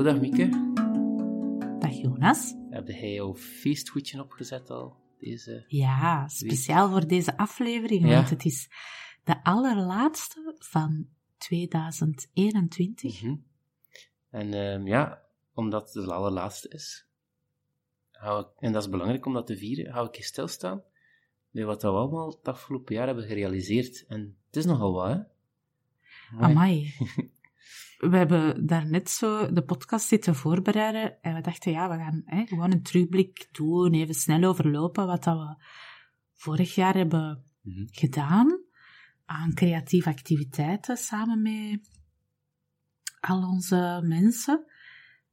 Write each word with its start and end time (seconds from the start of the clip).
Hallo, 0.00 0.12
dag 0.12 0.20
Mieke. 0.20 0.48
Dag 1.78 2.00
Jonas. 2.00 2.54
Heb 2.70 2.86
jij 2.86 3.12
jouw 3.12 3.34
feesthoedje 3.34 4.20
opgezet 4.22 4.70
al? 4.70 4.96
Deze 5.18 5.64
Ja, 5.68 6.28
speciaal 6.28 6.90
voor 6.90 7.06
deze 7.06 7.36
aflevering, 7.36 8.08
Ja. 8.08 8.14
want 8.14 8.30
het 8.30 8.44
is 8.44 8.68
de 9.24 9.44
allerlaatste 9.44 10.54
van 10.58 11.06
2021. 11.38 13.22
Mhm. 13.22 13.36
En 14.30 14.54
ehm, 14.54 14.86
ja, 14.86 15.22
omdat 15.54 15.94
het 15.94 16.04
de 16.04 16.12
allerlaatste 16.12 16.68
is, 16.68 17.06
hou 18.10 18.40
ik, 18.40 18.48
en 18.58 18.72
dat 18.72 18.82
is 18.82 18.88
belangrijk 18.88 19.26
om 19.26 19.32
dat 19.32 19.46
te 19.46 19.56
vieren, 19.56 19.92
hou 19.92 20.08
ik 20.08 20.14
je 20.14 20.22
stilstaan 20.22 20.82
bij 21.50 21.64
wat 21.64 21.82
we 21.82 21.88
allemaal 21.88 22.28
het 22.28 22.48
afgelopen 22.48 22.94
jaar 22.94 23.06
hebben 23.06 23.24
gerealiseerd. 23.24 24.04
En 24.06 24.36
het 24.46 24.56
is 24.56 24.64
nogal 24.64 24.92
wat, 24.92 25.08
hè? 25.08 25.18
Amai. 26.36 26.52
Amai. 26.52 26.92
We 28.00 28.16
hebben 28.16 28.66
daarnet 28.66 29.10
zo 29.10 29.52
de 29.52 29.62
podcast 29.64 30.06
zitten 30.08 30.34
voorbereiden 30.34 31.22
en 31.22 31.34
we 31.34 31.40
dachten, 31.40 31.72
ja, 31.72 31.88
we 31.88 31.96
gaan 31.96 32.22
hè, 32.24 32.46
gewoon 32.46 32.72
een 32.72 32.82
terugblik 32.82 33.48
doen, 33.52 33.94
even 33.94 34.14
snel 34.14 34.44
overlopen 34.48 35.06
wat 35.06 35.24
dat 35.24 35.38
we 35.38 35.64
vorig 36.34 36.74
jaar 36.74 36.94
hebben 36.94 37.44
Mhm. 37.62 37.84
gedaan 37.90 38.60
aan 39.24 39.54
creatieve 39.54 40.08
activiteiten 40.08 40.96
samen 40.96 41.42
met 41.42 41.90
al 43.20 43.42
onze 43.48 44.00
mensen. 44.04 44.64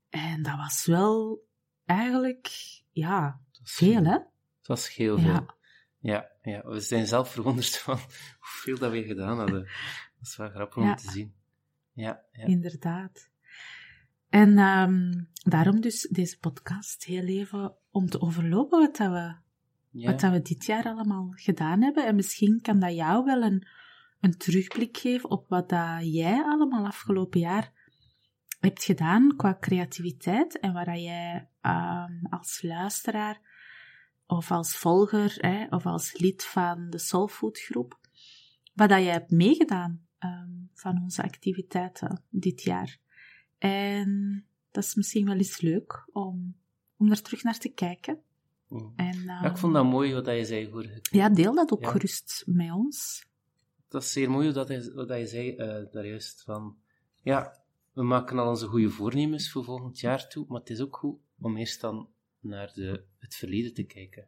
En 0.09 0.43
dat 0.43 0.55
was 0.55 0.85
wel 0.85 1.45
eigenlijk, 1.85 2.49
ja, 2.91 3.41
veel, 3.63 4.03
hè? 4.03 4.11
Het 4.57 4.67
was 4.67 4.95
heel 4.95 5.17
veel. 5.19 5.31
Ja. 5.31 5.55
Ja, 5.99 6.31
ja, 6.41 6.61
we 6.65 6.79
zijn 6.79 7.07
zelf 7.07 7.31
verwonderd 7.31 7.77
van 7.87 7.99
hoeveel 8.39 8.77
dat 8.77 8.91
we 8.91 9.03
gedaan 9.03 9.37
hadden. 9.37 9.61
Dat 10.17 10.27
is 10.27 10.37
wel 10.37 10.49
grappig 10.49 10.83
Ja. 10.83 10.89
om 10.89 10.95
te 10.95 11.11
zien. 11.11 11.35
Ja, 11.97 12.23
ja. 12.31 12.45
Inderdaad. 12.45 13.29
En 14.29 14.57
ehm, 14.57 15.11
daarom 15.43 15.81
dus 15.81 16.01
deze 16.11 16.39
podcast 16.39 17.03
heel 17.03 17.23
even 17.23 17.75
om 17.91 18.09
te 18.09 18.21
overlopen 18.21 18.79
wat, 18.79 18.95
dat 18.95 19.11
we, 19.11 19.35
ja. 19.89 20.11
wat 20.11 20.19
dat 20.19 20.31
we 20.31 20.41
dit 20.41 20.65
jaar 20.65 20.85
allemaal 20.85 21.31
gedaan 21.35 21.81
hebben. 21.81 22.05
En 22.05 22.15
misschien 22.15 22.61
kan 22.61 22.79
dat 22.79 22.95
jou 22.95 23.25
wel 23.25 23.41
een, 23.41 23.67
een 24.19 24.37
terugblik 24.37 24.97
geven 24.97 25.29
op 25.29 25.49
wat 25.49 25.69
dat 25.69 26.13
jij 26.13 26.43
allemaal 26.43 26.85
afgelopen 26.85 27.39
jaar 27.39 27.71
hebt 28.59 28.83
gedaan 28.83 29.35
qua 29.35 29.57
creativiteit 29.59 30.59
en 30.59 30.73
waar 30.73 30.85
dat 30.85 31.01
jij 31.01 31.49
ehm, 31.61 32.25
als 32.29 32.61
luisteraar 32.61 33.41
of 34.25 34.51
als 34.51 34.77
volger 34.77 35.35
hè, 35.37 35.65
of 35.69 35.85
als 35.85 36.17
lid 36.17 36.43
van 36.43 36.89
de 36.89 36.99
Soulfood 36.99 37.59
groep, 37.59 37.99
wat 38.73 38.89
dat 38.89 39.03
jij 39.03 39.11
hebt 39.11 39.31
meegedaan 39.31 40.06
ehm, 40.19 40.49
van 40.73 41.01
onze 41.01 41.23
activiteiten 41.23 42.21
dit 42.29 42.61
jaar. 42.61 42.99
En 43.57 44.45
dat 44.71 44.83
is 44.83 44.95
misschien 44.95 45.25
wel 45.25 45.35
eens 45.35 45.61
leuk 45.61 46.07
om, 46.11 46.55
om 46.97 47.11
er 47.11 47.21
terug 47.21 47.43
naar 47.43 47.57
te 47.59 47.69
kijken. 47.69 48.19
Mm. 48.67 48.93
En, 48.95 49.23
Ja, 49.23 49.41
ehm, 49.41 49.45
ik 49.51 49.57
vond 49.57 49.73
dat 49.73 49.85
mooi 49.85 50.13
wat 50.13 50.25
je 50.25 50.45
zei 50.45 50.69
keer. 50.69 50.99
ja, 51.01 51.29
deel 51.29 51.55
dat 51.55 51.71
ook 51.71 51.81
Ja. 51.81 51.91
gerust 51.91 52.43
met 52.45 52.71
ons. 52.71 53.25
Dat 53.87 54.03
is 54.03 54.11
zeer 54.11 54.29
mooi 54.29 54.51
wat 54.51 54.67
je, 54.67 54.91
wat 54.93 55.09
je 55.09 55.27
zei 55.27 55.55
eh, 55.55 55.91
daar 55.91 56.05
juist 56.07 56.41
van. 56.43 56.77
Ja, 57.23 57.63
we 57.93 58.03
maken 58.03 58.39
al 58.39 58.49
onze 58.49 58.67
goede 58.67 58.89
voornemens 58.89 59.51
voor 59.51 59.63
volgend 59.63 59.99
jaar 59.99 60.27
toe, 60.29 60.45
maar 60.47 60.59
het 60.59 60.69
is 60.69 60.81
ook 60.81 60.97
goed 60.97 61.19
om 61.39 61.57
eerst 61.57 61.81
dan 61.81 62.09
naar 62.39 62.71
de, 62.73 63.03
het 63.17 63.35
verleden 63.35 63.73
te 63.73 63.83
kijken. 63.83 64.27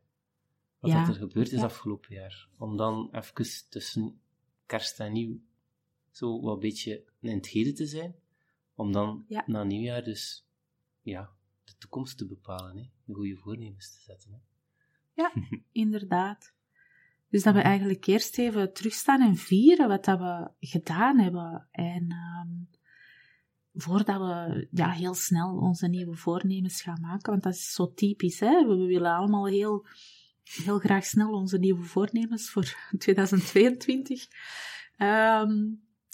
Wat 0.79 0.91
Ja, 0.91 1.07
er 1.07 1.13
gebeurd 1.15 1.51
is 1.51 1.61
afgelopen 1.61 2.13
jaar. 2.15 2.47
Om 2.57 2.77
dan 2.77 3.09
even 3.11 3.69
tussen 3.69 4.21
kerst 4.65 4.99
en 4.99 5.11
nieuw 5.13 5.39
zo 6.11 6.41
wat 6.41 6.59
beetje 6.59 7.03
in 7.19 7.35
het 7.35 7.47
heden 7.47 7.75
te 7.75 7.85
zijn. 7.85 8.15
Om 8.75 8.91
dan 8.91 9.25
Ja. 9.27 9.43
na 9.47 9.63
nieuwjaar 9.63 10.03
dus 10.03 10.47
ja, 11.01 11.29
de 11.63 11.73
toekomst 11.77 12.17
te 12.17 12.25
bepalen. 12.25 12.77
Hè? 12.77 12.83
De 13.05 13.13
goede 13.13 13.35
voornemens 13.35 13.91
te 13.91 14.01
zetten. 14.01 14.31
Hè? 14.31 14.37
Ja, 15.13 15.31
inderdaad. 15.71 16.53
Dus 17.29 17.43
dat 17.43 17.53
we 17.53 17.61
eigenlijk 17.61 18.05
eerst 18.05 18.37
even 18.37 18.73
terugstaan 18.73 19.21
en 19.21 19.35
vieren 19.35 19.87
wat 19.87 20.05
dat 20.05 20.19
we 20.19 20.49
gedaan 20.59 21.19
hebben. 21.19 21.67
En 21.71 22.11
ehm, 22.11 22.79
voordat 23.73 24.17
we 24.19 24.67
ja, 24.71 24.89
heel 24.91 25.13
snel 25.13 25.57
onze 25.57 25.87
nieuwe 25.87 26.15
voornemens 26.15 26.81
gaan 26.81 27.01
maken, 27.01 27.31
want 27.31 27.43
dat 27.43 27.53
is 27.53 27.73
zo 27.73 27.93
typisch, 27.93 28.39
hè? 28.39 28.67
We 28.67 28.75
willen 28.85 29.11
allemaal 29.15 29.47
heel, 29.47 29.85
heel 30.63 30.79
graag 30.79 31.05
snel 31.05 31.31
onze 31.31 31.57
nieuwe 31.57 31.83
voornemens 31.83 32.49
voor 32.49 32.75
2022 32.97 34.27
ehm, 34.97 35.67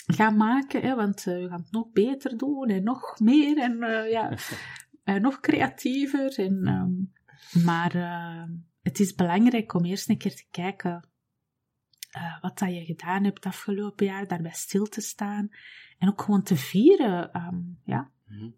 gaan 0.05 0.37
maken, 0.37 0.81
hè? 0.81 0.95
want 0.95 1.27
eh, 1.27 1.33
we 1.33 1.47
gaan 1.49 1.61
het 1.61 1.71
nog 1.71 1.91
beter 1.91 2.37
doen 2.37 2.69
en 2.69 2.83
nog 2.83 3.19
meer 3.19 3.57
en 3.57 3.83
eh, 3.83 4.11
ja, 4.11 4.37
eh, 5.03 5.15
nog 5.15 5.39
creatiever. 5.39 6.39
En, 6.39 6.61
ehm, 6.67 7.63
maar 7.65 7.91
het 8.81 8.99
is 8.99 9.13
belangrijk 9.15 9.73
om 9.73 9.85
eerst 9.85 10.09
een 10.09 10.17
keer 10.17 10.35
te 10.35 10.45
kijken 10.51 11.09
wat 12.41 12.57
dat 12.59 12.73
je 12.73 12.85
gedaan 12.85 13.23
hebt 13.23 13.45
afgelopen 13.45 14.05
jaar, 14.05 14.27
daarbij 14.27 14.51
stil 14.53 14.85
te 14.85 15.01
staan 15.01 15.49
en 15.97 16.09
ook 16.09 16.21
gewoon 16.21 16.43
te 16.43 16.55
vieren. 16.55 17.31
ehm, 17.31 17.61
ja, 17.83 18.11
Mhm. 18.25 18.49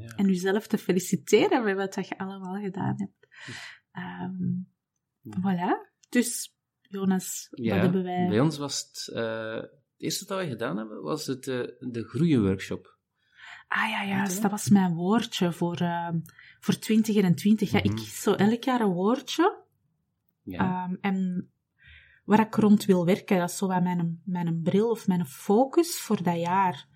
Ja. 0.00 0.14
en 0.16 0.26
jezelf 0.26 0.66
te 0.66 0.78
feliciteren 0.78 1.64
met 1.64 1.76
wat 1.76 1.94
dat 1.94 2.08
je 2.08 2.18
allemaal 2.18 2.60
gedaan 2.62 2.94
hebt. 2.96 3.28
Ehm, 3.92 4.52
voilà. 5.40 5.90
Dus, 6.08 6.56
Jonas, 6.80 7.48
Ja, 7.50 7.74
wat 7.74 7.82
hebben 7.82 8.02
wij... 8.02 8.28
bij 8.28 8.40
ons 8.40 8.58
was 8.58 8.80
het, 8.80 9.12
het 10.00 10.08
eerste 10.08 10.26
dat 10.26 10.38
we 10.38 10.46
gedaan 10.48 10.76
hebben, 10.76 11.02
was 11.02 11.26
het, 11.26 11.48
eh, 11.48 11.60
de 11.78 12.04
groeienworkshop. 12.08 12.98
Ah 13.68 13.88
ja, 13.88 14.02
ja, 14.02 14.22
je? 14.24 14.40
dat 14.40 14.50
was 14.50 14.68
mijn 14.68 14.94
woordje 14.94 15.52
voor, 15.52 15.76
ehm, 15.76 16.18
voor 16.60 16.78
2021. 16.78 17.70
Ja, 17.70 17.78
ik 17.78 17.84
Mhm. 17.90 17.96
kies 17.96 18.22
zo 18.22 18.32
elk 18.32 18.64
jaar 18.64 18.80
een 18.80 18.92
woordje. 18.92 19.58
Ja. 20.42 20.58
Ehm, 20.58 20.94
en 21.00 21.50
waar 22.24 22.40
ik 22.40 22.54
rond 22.54 22.84
wil 22.84 23.04
werken, 23.04 23.38
dat 23.38 23.50
is 23.50 23.56
zo 23.56 23.66
wat 23.66 23.82
mijn, 23.82 24.22
mijn 24.24 24.60
bril 24.62 24.90
of 24.90 25.06
mijn 25.06 25.26
focus 25.26 26.00
voor 26.00 26.22
dat 26.22 26.40
jaar. 26.40 26.86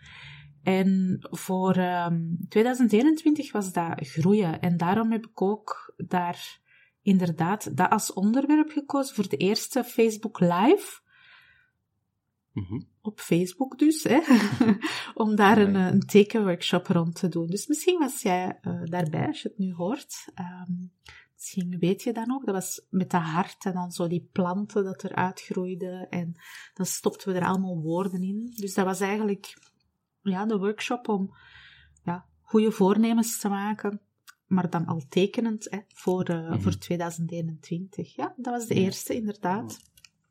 En 0.63 1.19
voor 1.31 1.75
ehm, 1.77 2.21
2021 2.49 3.53
was 3.53 3.73
dat 3.73 3.93
groeien. 3.97 4.61
En 4.61 4.77
daarom 4.77 5.13
heb 5.13 5.27
ik 5.27 5.43
ook 5.43 5.95
daar 5.97 6.61
inderdaad 7.03 7.77
dat 7.77 7.91
als 7.91 8.13
onderwerp 8.13 8.71
gekozen 8.71 9.15
voor 9.15 9.29
de 9.29 9.37
eerste 9.37 9.85
Facebook 9.85 10.41
Live. 10.41 11.03
Mhm. 12.55 12.81
Op 13.03 13.21
Facebook 13.21 13.79
dus, 13.79 14.03
hè? 14.03 14.21
om 15.25 15.37
daar 15.37 15.59
een, 15.59 15.75
een 15.75 16.01
tekenworkshop 16.01 16.87
rond 16.87 17.15
te 17.15 17.29
doen. 17.29 17.47
Dus 17.47 17.67
misschien 17.67 17.99
was 17.99 18.23
jij 18.23 18.59
eh, 18.61 18.81
daarbij, 18.85 19.27
als 19.27 19.43
je 19.43 19.49
het 19.49 19.59
nu 19.59 19.73
hoort. 19.73 20.29
Ehm, 20.35 20.73
misschien 21.35 21.79
weet 21.79 22.03
je 22.03 22.13
dat 22.13 22.27
nog. 22.27 22.45
Dat 22.45 22.55
was 22.55 22.87
met 22.91 23.11
dat 23.11 23.23
hart 23.23 23.65
en 23.65 23.73
dan 23.73 23.91
zo 23.93 24.07
die 24.09 24.29
planten 24.33 24.85
dat 24.85 25.05
eruit 25.05 25.41
groeiden. 25.41 26.09
En 26.09 26.35
dan 26.75 26.87
stopten 26.87 27.33
we 27.33 27.39
er 27.39 27.47
allemaal 27.47 27.81
woorden 27.83 28.23
in. 28.23 28.53
Dus 28.57 28.75
dat 28.75 28.85
was 28.85 29.01
eigenlijk 29.01 29.55
ja, 30.23 30.47
de 30.47 30.59
workshop 30.59 31.09
om 31.09 31.35
ja, 32.05 32.27
goede 32.43 32.71
voornemens 32.73 33.39
te 33.39 33.49
maken. 33.49 34.01
Maar 34.47 34.71
dan 34.71 34.87
al 34.87 35.03
tekenend 35.09 35.71
hè, 35.71 35.79
voor, 35.89 36.25
eh, 36.25 36.51
Mhm. 36.51 36.61
voor 36.61 36.79
2021. 36.79 38.17
Ja, 38.17 38.35
dat 38.37 38.55
was 38.55 38.67
de 38.67 38.75
eerste, 38.75 39.15
inderdaad. 39.15 39.79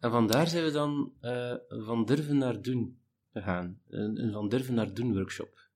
En 0.04 0.12
vandaar 0.12 0.48
zijn 0.48 0.64
we 0.64 0.72
dan 0.72 1.14
eh, 1.20 1.56
van 1.68 2.06
durven 2.06 2.38
naar 2.38 2.62
doen 2.62 3.00
gegaan. 3.32 3.80
Een, 3.88 4.24
een 4.24 4.32
van 4.32 4.50
durven 4.50 4.74
naar 4.74 4.94
doen 4.94 5.14
workshop. 5.14 5.70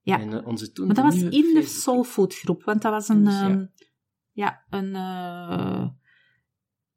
Ja. 0.00 0.20
En 0.20 0.32
eh, 0.32 0.46
onze 0.46 0.72
toen 0.72 0.86
Maar 0.86 0.94
dat 0.94 1.04
was 1.04 1.22
in 1.22 1.54
de 1.54 1.62
Soulfood 1.62 2.34
groep, 2.34 2.64
want 2.64 2.82
dat 2.82 2.92
was 2.92 3.08
een, 3.08 3.24
Dus, 3.24 3.34
ja. 3.34 3.48
ehm, 3.48 3.66
ja, 4.32 4.64
een, 4.70 4.94
eh, 4.94 5.88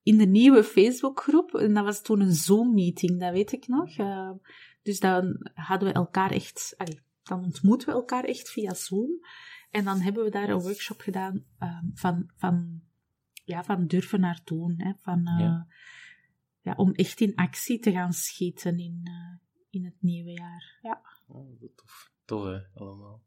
in 0.03 0.17
de 0.17 0.25
nieuwe 0.25 0.63
Facebook 0.63 1.19
groep, 1.21 1.55
en 1.55 1.73
dat 1.73 1.83
was 1.83 2.01
toen 2.01 2.19
een 2.19 2.33
Zoom-meeting, 2.33 3.19
dat 3.19 3.31
weet 3.31 3.51
ik 3.51 3.67
nog. 3.67 3.97
Eh, 3.97 4.31
dus 4.81 4.99
dan 4.99 5.49
hadden 5.53 5.87
we 5.87 5.93
elkaar 5.93 6.31
echt, 6.31 6.73
allee, 6.77 6.99
dan 7.23 7.43
ontmoeten 7.43 7.87
we 7.87 7.93
elkaar 7.93 8.23
echt 8.23 8.49
via 8.49 8.73
Zoom. 8.73 9.11
En 9.71 9.83
dan 9.83 9.99
hebben 9.99 10.23
we 10.23 10.29
daar 10.29 10.49
een 10.49 10.61
workshop 10.61 11.01
gedaan 11.01 11.45
ehm, 11.59 11.85
van, 11.93 12.31
van, 12.35 12.81
ja, 13.45 13.63
van 13.63 13.87
durven 13.87 14.19
naar 14.19 14.41
doen, 14.43 14.73
hè, 14.77 14.91
van, 15.01 15.21
Ja. 15.23 15.67
Ja, 16.63 16.73
om 16.75 16.91
echt 16.91 17.21
in 17.21 17.35
actie 17.35 17.79
te 17.79 17.91
gaan 17.91 18.13
schieten 18.13 18.79
in, 18.79 19.01
eh, 19.03 19.47
in 19.69 19.85
het 19.85 19.95
nieuwe 19.99 20.31
jaar. 20.31 20.77
Ja. 20.81 21.01
Oh, 21.27 21.61
tof. 21.75 22.11
Tof, 22.25 22.43
hè, 22.43 22.59
allemaal. 22.75 23.21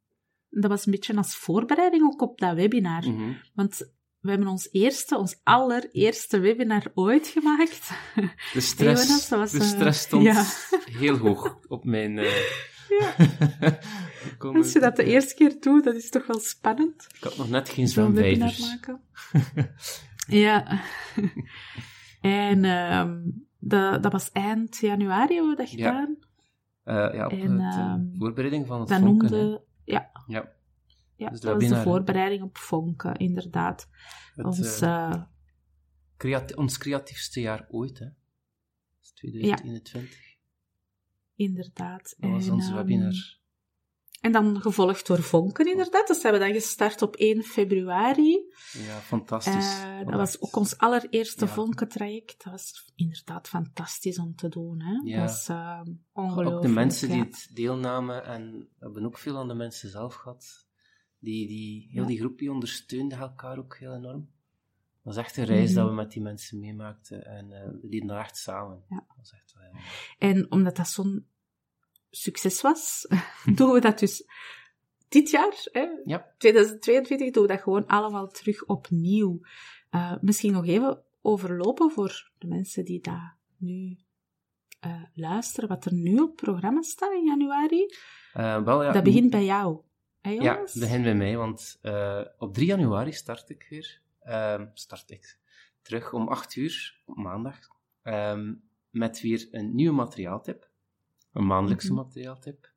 Dat 0.51 0.71
was 0.71 0.87
een 0.87 0.93
beetje 0.93 1.17
als 1.17 1.37
voorbereiding 1.37 2.03
ook 2.03 2.23
op 2.23 2.39
dat 2.39 2.55
webinar. 2.55 3.09
Mhm. 3.09 3.33
Want 3.55 3.91
we 4.21 4.31
hebben 4.31 4.49
ons 4.49 4.69
eerste, 4.73 5.17
ons 5.19 5.41
allereerste 5.43 6.39
webinar 6.39 6.83
ooit 6.95 7.27
gemaakt. 7.27 7.91
De 8.55 8.61
stress, 8.61 9.07
Jonas, 9.07 9.29
dat 9.29 9.39
was, 9.39 9.51
de 9.51 9.59
eh, 9.59 9.65
stress 9.65 10.01
stond 10.01 10.23
ja. 10.23 10.45
heel 11.01 11.17
hoog 11.17 11.59
op 11.69 11.85
mijn... 11.85 12.19
eh, 12.19 12.35
Ja. 12.99 13.79
Als 14.39 14.73
je 14.73 14.81
dat 14.81 14.97
de 14.97 15.05
eerste 15.05 15.35
keer 15.35 15.61
doet, 15.61 15.85
dat 15.85 15.95
is 15.95 16.11
toch 16.11 16.27
wel 16.27 16.39
spannend. 16.41 17.07
Ik 17.17 17.23
had 17.23 17.37
nog 17.37 17.49
net 17.49 17.69
geen 17.69 17.89
Zo'n 17.89 18.13
webinar 18.15 18.51
zwemvijvers. 18.51 19.01
maken. 19.33 19.71
ja. 20.29 20.81
En 22.31 22.65
ehm, 22.65 23.23
dat, 23.59 24.03
dat 24.03 24.13
was 24.13 24.33
eind 24.33 24.77
januari 24.77 25.35
hebben 25.35 25.51
we 25.51 25.57
dat 25.57 25.71
Ja. 25.71 25.77
gedaan. 25.77 26.17
Eh, 26.83 27.15
ja, 27.15 27.25
op 27.27 27.33
En, 27.33 27.51
het, 27.61 27.75
eh, 27.75 27.81
ehm, 27.81 28.05
voorbereiding 28.19 28.67
van 28.67 28.81
het 28.81 28.89
Dat 28.89 28.99
vonken, 29.01 29.31
noemde... 29.31 29.65
Ja, 29.85 30.11
Ja, 30.27 30.53
ja 31.17 31.31
Dus 31.31 31.41
dat 31.41 31.55
was 31.61 31.69
de 31.69 31.83
voorbereiding 31.83 32.43
op 32.43 32.59
Vonken, 32.59 33.15
inderdaad. 33.17 33.89
het, 34.35 34.45
Ons, 34.47 34.81
creati- 36.17 36.55
ons 36.55 36.79
creatiefste 36.79 37.41
jaar 37.41 37.67
ooit, 37.71 37.99
hè. 37.99 38.05
Dat 38.05 38.15
is 39.03 39.13
2021. 39.13 40.19
inderdaad. 41.35 42.15
Dat 42.19 42.31
was 42.31 42.47
En, 42.47 42.53
ons 42.53 42.67
ehm, 42.67 42.75
webinar. 42.77 43.36
En 44.27 44.33
dan 44.33 44.61
gevolgd 44.61 45.07
door 45.07 45.23
Vonken, 45.23 45.71
inderdaad. 45.71 46.07
Dus 46.07 46.23
hebben 46.23 46.41
we 46.41 46.47
dan 46.47 46.55
gestart 46.55 47.03
op 47.03 47.17
1 47.17 47.43
februari. 47.43 48.45
Ja, 48.73 48.99
fantastisch. 49.01 49.81
Eh, 49.83 50.07
dat 50.07 50.15
was 50.15 50.41
ook 50.41 50.57
ons 50.57 50.79
allereerste 50.79 51.45
Ja. 51.45 51.51
Vonken-traject. 51.51 52.45
Dat 52.45 52.53
was 52.53 52.93
inderdaad 52.95 53.49
fantastisch 53.49 54.19
om 54.19 54.35
te 54.35 54.49
doen. 54.49 54.81
Hè? 54.83 55.01
Ja. 55.05 55.21
Dat 55.21 55.31
was 55.31 55.49
eh, 55.49 55.81
ongelooflijk. 56.13 56.57
Ook 56.57 56.63
de 56.63 56.69
mensen 56.69 57.09
die 57.09 57.21
het 57.21 57.51
deelnamen, 57.53 58.25
en 58.25 58.51
we 58.59 58.85
hebben 58.85 59.05
ook 59.05 59.19
veel 59.19 59.39
aan 59.39 59.49
de 59.49 59.55
mensen 59.55 59.91
zelf 59.91 60.15
gehad, 60.15 60.67
die, 61.19 61.47
die, 61.47 61.89
heel 61.91 62.07
die 62.07 62.19
groep 62.19 62.39
die 62.39 62.51
ondersteunde 62.51 63.15
elkaar 63.15 63.59
ook 63.59 63.77
heel 63.77 63.95
enorm. 63.95 64.21
Het 64.95 65.15
was 65.15 65.17
echt 65.17 65.37
een 65.37 65.45
reis 65.45 65.71
Mhm. 65.71 65.79
dat 65.79 65.89
we 65.89 65.95
met 65.95 66.13
die 66.13 66.23
mensen 66.23 66.59
meemaakten 66.59 67.27
en 67.27 67.53
eh, 67.53 67.71
we 67.83 67.89
deden 67.89 68.07
dat 68.09 68.19
echt 68.19 68.37
samen. 68.37 68.85
Ja. 68.89 68.97
Dat 68.97 69.17
was 69.17 69.33
echt. 69.33 69.55
En 70.19 70.51
omdat 70.51 70.77
dat 70.77 70.89
zo'n 70.89 71.27
succes 72.17 72.61
was, 72.61 73.07
doen 73.57 73.71
we 73.73 73.81
dat 73.81 73.99
dus 73.99 74.25
dit 75.09 75.31
jaar, 75.31 75.67
hè, 75.73 75.89
Ja. 76.05 76.33
2022, 76.39 77.31
doen 77.31 77.43
we 77.43 77.49
dat 77.49 77.61
gewoon 77.63 77.87
allemaal 77.87 78.29
terug 78.29 78.65
opnieuw. 78.65 79.41
Eh, 79.91 80.13
misschien 80.21 80.53
nog 80.53 80.67
even 80.67 81.03
overlopen 81.23 81.91
voor 81.91 82.31
de 82.39 82.47
mensen 82.47 82.85
die 82.85 83.01
daar 83.01 83.37
nu 83.57 83.97
eh, 84.81 85.03
luisteren, 85.15 85.69
wat 85.69 85.85
er 85.85 85.93
nu 85.95 86.19
op 86.19 86.37
programma 86.37 86.83
staat 86.83 87.13
in 87.13 87.25
januari. 87.25 87.87
Eh, 88.33 88.63
wel, 88.65 88.83
ja, 88.85 88.93
dat 88.93 89.03
begint 89.05 89.31
bij 89.31 89.45
jou. 89.45 89.81
Hè, 90.21 90.31
Ja, 90.31 90.61
het 90.61 90.77
begint 90.79 91.03
bij 91.03 91.15
mij, 91.15 91.37
want 91.37 91.79
op 92.39 92.55
3 92.55 92.67
januari 92.67 93.13
start 93.13 93.49
ik 93.51 93.67
weer. 93.71 94.01
Ehm, 94.21 94.67
start 94.75 95.11
ik 95.11 95.39
terug 95.83 96.13
om 96.13 96.29
8 96.29 96.57
uur 96.57 97.03
op 97.05 97.17
maandag. 97.17 97.59
ehm, 98.03 98.55
met 98.91 99.21
weer 99.21 99.49
een 99.51 99.75
nieuwe 99.75 99.95
materiaaltip. 99.95 100.71
Een 101.37 101.47
maandelijkse 101.47 101.93
Mhm. 101.93 102.03
materiaaltip. 102.03 102.73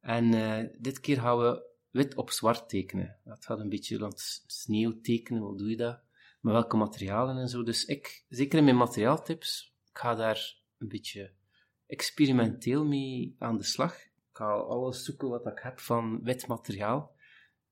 En 0.00 0.34
eh, 0.34 0.68
dit 0.78 1.00
keer 1.00 1.20
gaan 1.20 1.38
we 1.38 1.62
wit 1.90 2.14
op 2.14 2.30
zwart 2.30 2.68
tekenen. 2.68 3.18
Dat 3.24 3.44
gaat 3.44 3.58
een 3.58 3.68
beetje 3.68 3.98
rond 3.98 4.44
sneeuw 4.46 5.00
tekenen, 5.00 5.42
hoe 5.42 5.56
doe 5.56 5.70
je 5.70 5.76
dat? 5.76 6.00
Met 6.40 6.52
welke 6.52 6.76
materialen 6.76 7.36
en 7.36 7.48
zo. 7.48 7.62
Dus 7.62 7.84
ik, 7.84 8.24
zeker 8.28 8.58
in 8.58 8.64
mijn 8.64 8.76
materiaaltips, 8.76 9.74
ik 9.90 9.98
ga 9.98 10.14
daar 10.14 10.56
een 10.78 10.88
beetje 10.88 11.32
experimenteel 11.86 12.84
mee 12.84 13.36
aan 13.38 13.56
de 13.58 13.64
slag. 13.64 13.96
Ik 14.04 14.42
ga 14.42 14.52
alles 14.52 15.04
zoeken 15.04 15.28
wat 15.28 15.46
ik 15.46 15.58
heb 15.58 15.80
van 15.80 16.22
wit 16.22 16.46
materiaal. 16.46 17.16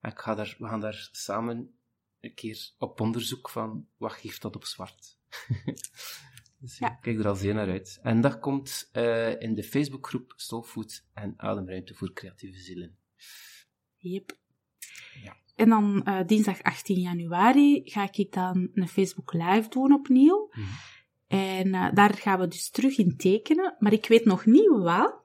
En 0.01 0.11
ik 0.11 0.19
ga 0.19 0.35
daar, 0.35 0.57
we 0.59 0.67
gaan 0.67 0.81
daar 0.81 1.09
samen 1.13 1.79
een 2.21 2.35
keer 2.35 2.71
op 2.79 3.01
onderzoek 3.01 3.51
van 3.51 3.89
wat 3.97 4.13
geeft 4.13 4.43
dat 4.43 4.57
op 4.57 4.65
zwart. 4.65 5.19
dus 6.65 6.79
ja. 6.79 6.91
Ik 6.91 6.99
kijk 7.01 7.19
er 7.19 7.29
al 7.29 7.35
zeer 7.35 7.55
naar 7.55 7.69
uit. 7.69 7.99
En 8.03 8.21
dat 8.21 8.39
komt 8.39 8.89
eh, 8.93 9.41
in 9.41 9.55
de 9.55 9.63
Facebookgroep 9.63 10.33
Soulfood 10.37 11.07
en 11.15 11.35
Ademruimte 11.37 11.95
voor 11.95 12.13
Creatieve 12.13 12.59
Zielen. 12.59 12.97
Yep. 13.97 14.39
Ja. 15.23 15.37
En 15.55 15.69
dan 15.69 16.03
eh, 16.05 16.27
dinsdag 16.27 16.63
18 16.63 17.01
januari 17.01 17.83
ga 17.85 18.09
ik 18.13 18.33
dan 18.33 18.71
een 18.75 18.89
Facebook 18.89 19.33
Live 19.33 19.69
doen 19.69 19.93
opnieuw. 19.93 20.51
Mhm. 20.51 20.67
En 21.27 21.75
eh, 21.75 21.93
daar 21.93 22.15
gaan 22.15 22.39
we 22.39 22.49
dus 22.49 22.71
terug 22.71 22.99
in 22.99 23.17
tekenen. 23.17 23.77
Maar 23.79 23.93
ik 23.93 24.07
weet 24.07 24.25
nog 24.25 24.47
niet 24.47 24.71
wat. 24.71 25.24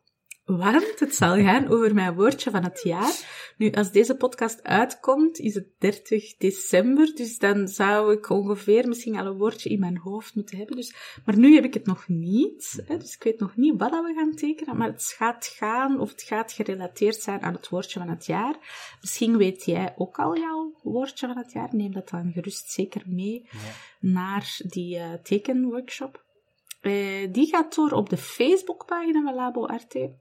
Want 0.57 0.99
het 0.99 1.15
zal 1.15 1.35
gaan 1.35 1.67
over 1.67 1.93
mijn 1.93 2.15
woordje 2.15 2.51
van 2.51 2.63
het 2.63 2.81
jaar. 2.83 3.13
Nu, 3.57 3.71
als 3.71 3.91
deze 3.91 4.15
podcast 4.15 4.63
uitkomt, 4.63 5.39
is 5.39 5.53
het 5.53 5.67
30 5.77 6.37
december. 6.37 7.11
Dus 7.15 7.37
dan 7.37 7.67
zou 7.67 8.13
ik 8.13 8.29
ongeveer 8.29 8.87
misschien 8.87 9.15
al 9.15 9.25
een 9.25 9.37
woordje 9.37 9.69
in 9.69 9.79
mijn 9.79 9.97
hoofd 9.97 10.35
moeten 10.35 10.57
hebben. 10.57 10.75
Dus, 10.75 10.95
maar 11.25 11.37
nu 11.37 11.55
heb 11.55 11.63
ik 11.63 11.73
het 11.73 11.85
nog 11.85 12.07
niet. 12.07 12.83
Hè, 12.87 12.97
dus 12.97 13.15
ik 13.15 13.23
weet 13.23 13.39
nog 13.39 13.55
niet 13.55 13.73
wat 13.77 13.89
we 13.91 14.13
gaan 14.15 14.35
tekenen. 14.35 14.77
Maar 14.77 14.87
het 14.87 15.13
gaat 15.17 15.45
gaan, 15.45 15.99
of 15.99 16.11
het 16.11 16.21
gaat 16.21 16.51
gerelateerd 16.51 17.21
zijn 17.21 17.41
aan 17.41 17.53
het 17.53 17.69
woordje 17.69 17.99
van 17.99 18.09
het 18.09 18.25
jaar. 18.25 18.55
Misschien 19.01 19.37
weet 19.37 19.65
jij 19.65 19.93
ook 19.97 20.19
al 20.19 20.37
jouw 20.37 20.73
woordje 20.83 21.27
van 21.27 21.37
het 21.37 21.51
jaar. 21.51 21.69
Neem 21.71 21.93
dat 21.93 22.09
dan 22.09 22.31
gerust 22.33 22.71
zeker 22.71 23.01
mee 23.05 23.47
Ja. 23.51 23.59
naar 23.99 24.57
die 24.67 24.97
eh, 24.97 25.13
tekenworkshop. 25.23 26.23
Eh, 26.81 26.93
die 27.31 27.47
gaat 27.47 27.75
door 27.75 27.91
op 27.91 28.09
de 28.09 28.17
Facebookpagina 28.17 29.21
van 29.23 29.35
Labo 29.35 29.65
Arte 29.65 30.11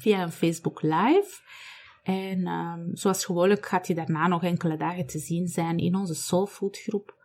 via 0.00 0.22
een 0.22 0.32
Facebook 0.32 0.82
Live. 0.82 1.40
En 2.02 2.46
ehm, 2.46 2.80
zoals 2.92 3.24
gewoonlijk 3.24 3.66
gaat 3.66 3.86
die 3.86 3.96
daarna 3.96 4.26
nog 4.26 4.42
enkele 4.42 4.76
dagen 4.76 5.06
te 5.06 5.18
zien 5.18 5.48
zijn 5.48 5.78
in 5.78 5.94
onze 5.94 6.14
Soulfood 6.14 6.78
groep. 6.78 7.22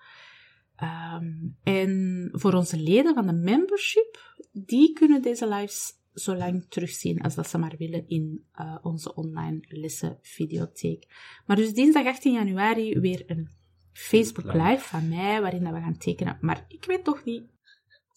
Ehm, 0.76 1.34
en 1.64 2.30
voor 2.32 2.54
onze 2.54 2.78
leden 2.78 3.14
van 3.14 3.28
de 3.28 3.34
membership, 3.34 4.38
die 4.52 4.94
kunnen 4.94 5.22
deze 5.22 5.48
lives 5.48 5.98
zo 6.14 6.36
lang 6.36 6.66
terugzien 6.70 7.22
als 7.22 7.36
dat 7.36 7.50
ze 7.50 7.58
maar 7.58 7.76
willen 7.78 8.08
in 8.08 8.46
eh, 8.52 8.78
onze 8.82 9.16
online 9.16 9.60
lessen 9.68 10.18
videotheek. 10.22 11.06
Maar 11.46 11.56
dus 11.56 11.74
dinsdag 11.74 12.06
18 12.06 12.34
januari 12.34 13.00
weer 13.00 13.24
een 13.26 13.50
Facebook 13.92 14.54
Live. 14.54 14.58
live 14.58 14.84
van 14.84 15.10
mij, 15.10 15.42
waarin 15.42 15.64
dat 15.64 15.74
we 15.74 15.80
gaan 15.80 15.98
tekenen. 15.98 16.38
Maar 16.42 16.66
ik 16.68 16.86
weet 16.86 17.04
toch 17.04 17.24
niet 17.24 17.44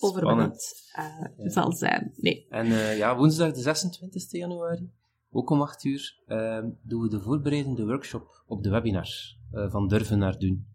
over 0.03 0.25
wat 0.25 0.31
Spannend. 0.31 1.33
het 1.37 1.47
eh, 1.47 1.53
zal 1.53 1.73
zijn. 1.73 2.13
Nee. 2.17 2.47
En 2.49 2.67
eh, 2.67 2.97
ja, 2.97 3.17
woensdag 3.17 3.53
de 3.53 3.61
26 3.61 4.31
januari, 4.31 4.91
ook 5.31 5.51
om 5.51 5.63
8 5.63 5.85
uur, 5.85 6.21
ehm, 6.27 6.71
doen 6.83 7.03
we 7.03 7.09
de 7.09 7.21
voorbereidende 7.21 7.85
workshop 7.85 8.43
op 8.47 8.63
de 8.63 8.71
webinar 8.71 9.09
eh, 9.51 9.71
van 9.71 9.89
Durven 9.89 10.19
naar 10.19 10.39
Doen, 10.39 10.67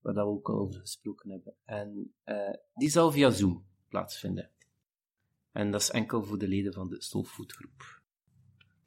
waar 0.00 0.14
dat 0.14 0.24
we 0.24 0.30
ook 0.30 0.48
al 0.48 0.58
over 0.58 0.80
gesproken 0.80 1.30
hebben. 1.30 1.54
En 1.64 2.14
die 2.74 2.90
zal 2.90 3.12
via 3.12 3.30
Zoom 3.30 3.64
plaatsvinden. 3.88 4.50
En 5.52 5.70
dat 5.70 5.80
is 5.80 5.90
enkel 5.90 6.24
voor 6.24 6.38
de 6.38 6.48
leden 6.48 6.72
van 6.72 6.88
de 6.88 7.02
Soulfood 7.02 7.52
groep. 7.52 8.00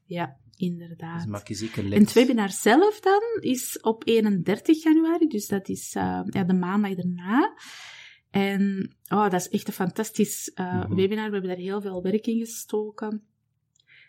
Ja, 0.05 0.37
inderdaad. 0.55 1.21
Dus 1.21 1.31
maak 1.31 1.47
je 1.47 1.53
zeker 1.53 1.93
En 1.93 2.01
het 2.01 2.13
webinar 2.13 2.49
zelf 2.49 2.99
dan 2.99 3.21
is 3.39 3.81
op 3.81 4.07
31 4.07 4.83
januari, 4.83 5.27
dus 5.27 5.47
dat 5.47 5.69
is 5.69 5.91
ja, 5.93 6.23
de 6.23 6.53
maandag 6.53 6.95
daarna. 6.95 7.55
En 8.33 8.95
oh, 9.07 9.29
dat 9.29 9.39
is 9.39 9.49
echt 9.49 9.67
een 9.67 9.73
fantastisch 9.73 10.51
uh, 10.55 10.83
Mhm. 10.83 10.95
webinar. 10.95 11.25
We 11.25 11.31
hebben 11.31 11.49
daar 11.49 11.59
heel 11.65 11.81
veel 11.81 12.01
werk 12.01 12.27
in 12.27 12.39
gestoken. 12.39 13.23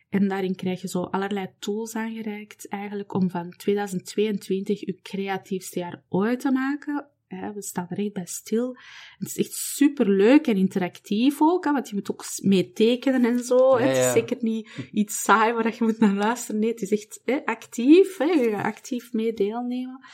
En 0.09 0.29
daarin 0.29 0.55
krijg 0.55 0.81
je 0.81 0.89
zo 0.89 1.03
allerlei 1.03 1.49
tools 1.59 1.95
aangereikt, 1.95 2.69
eigenlijk 2.69 3.15
om 3.15 3.31
van 3.31 3.51
2022 3.57 4.81
je 4.81 4.99
creatiefste 5.03 5.79
jaar 5.79 6.03
ooit 6.09 6.41
te 6.41 6.51
maken. 6.51 7.09
We 7.29 7.63
staan 7.63 7.87
er 7.91 7.99
echt 7.99 8.13
bij 8.13 8.27
stil. 8.27 8.77
Het 9.19 9.29
is 9.29 9.37
echt 9.39 9.53
super 9.53 10.11
leuk 10.11 10.47
en 10.47 10.57
interactief 10.57 11.43
ook, 11.43 11.65
hè, 11.65 11.73
want 11.73 11.89
je 11.89 11.95
moet 11.95 12.11
ook 12.11 12.25
mee 12.43 12.73
tekenen 12.73 13.25
en 13.25 13.45
zo. 13.45 13.79
Ja, 13.79 13.85
Het 13.87 13.97
is 13.97 14.13
zeker 14.13 14.37
niet 14.41 14.71
iets 14.93 15.23
saai 15.23 15.53
waar 15.53 15.67
je 15.79 15.85
moet 15.85 15.99
naar 15.99 16.15
luisteren. 16.15 16.61
Nee, 16.61 16.71
het 16.71 16.83
is 16.83 16.91
echt 16.91 17.21
hè, 17.25 17.45
actief. 17.45 18.17
Hè, 18.17 18.25
je 18.25 18.51
gaat 18.51 18.65
actief 18.65 19.13
mee 19.13 19.33
deelnemen. 19.33 20.05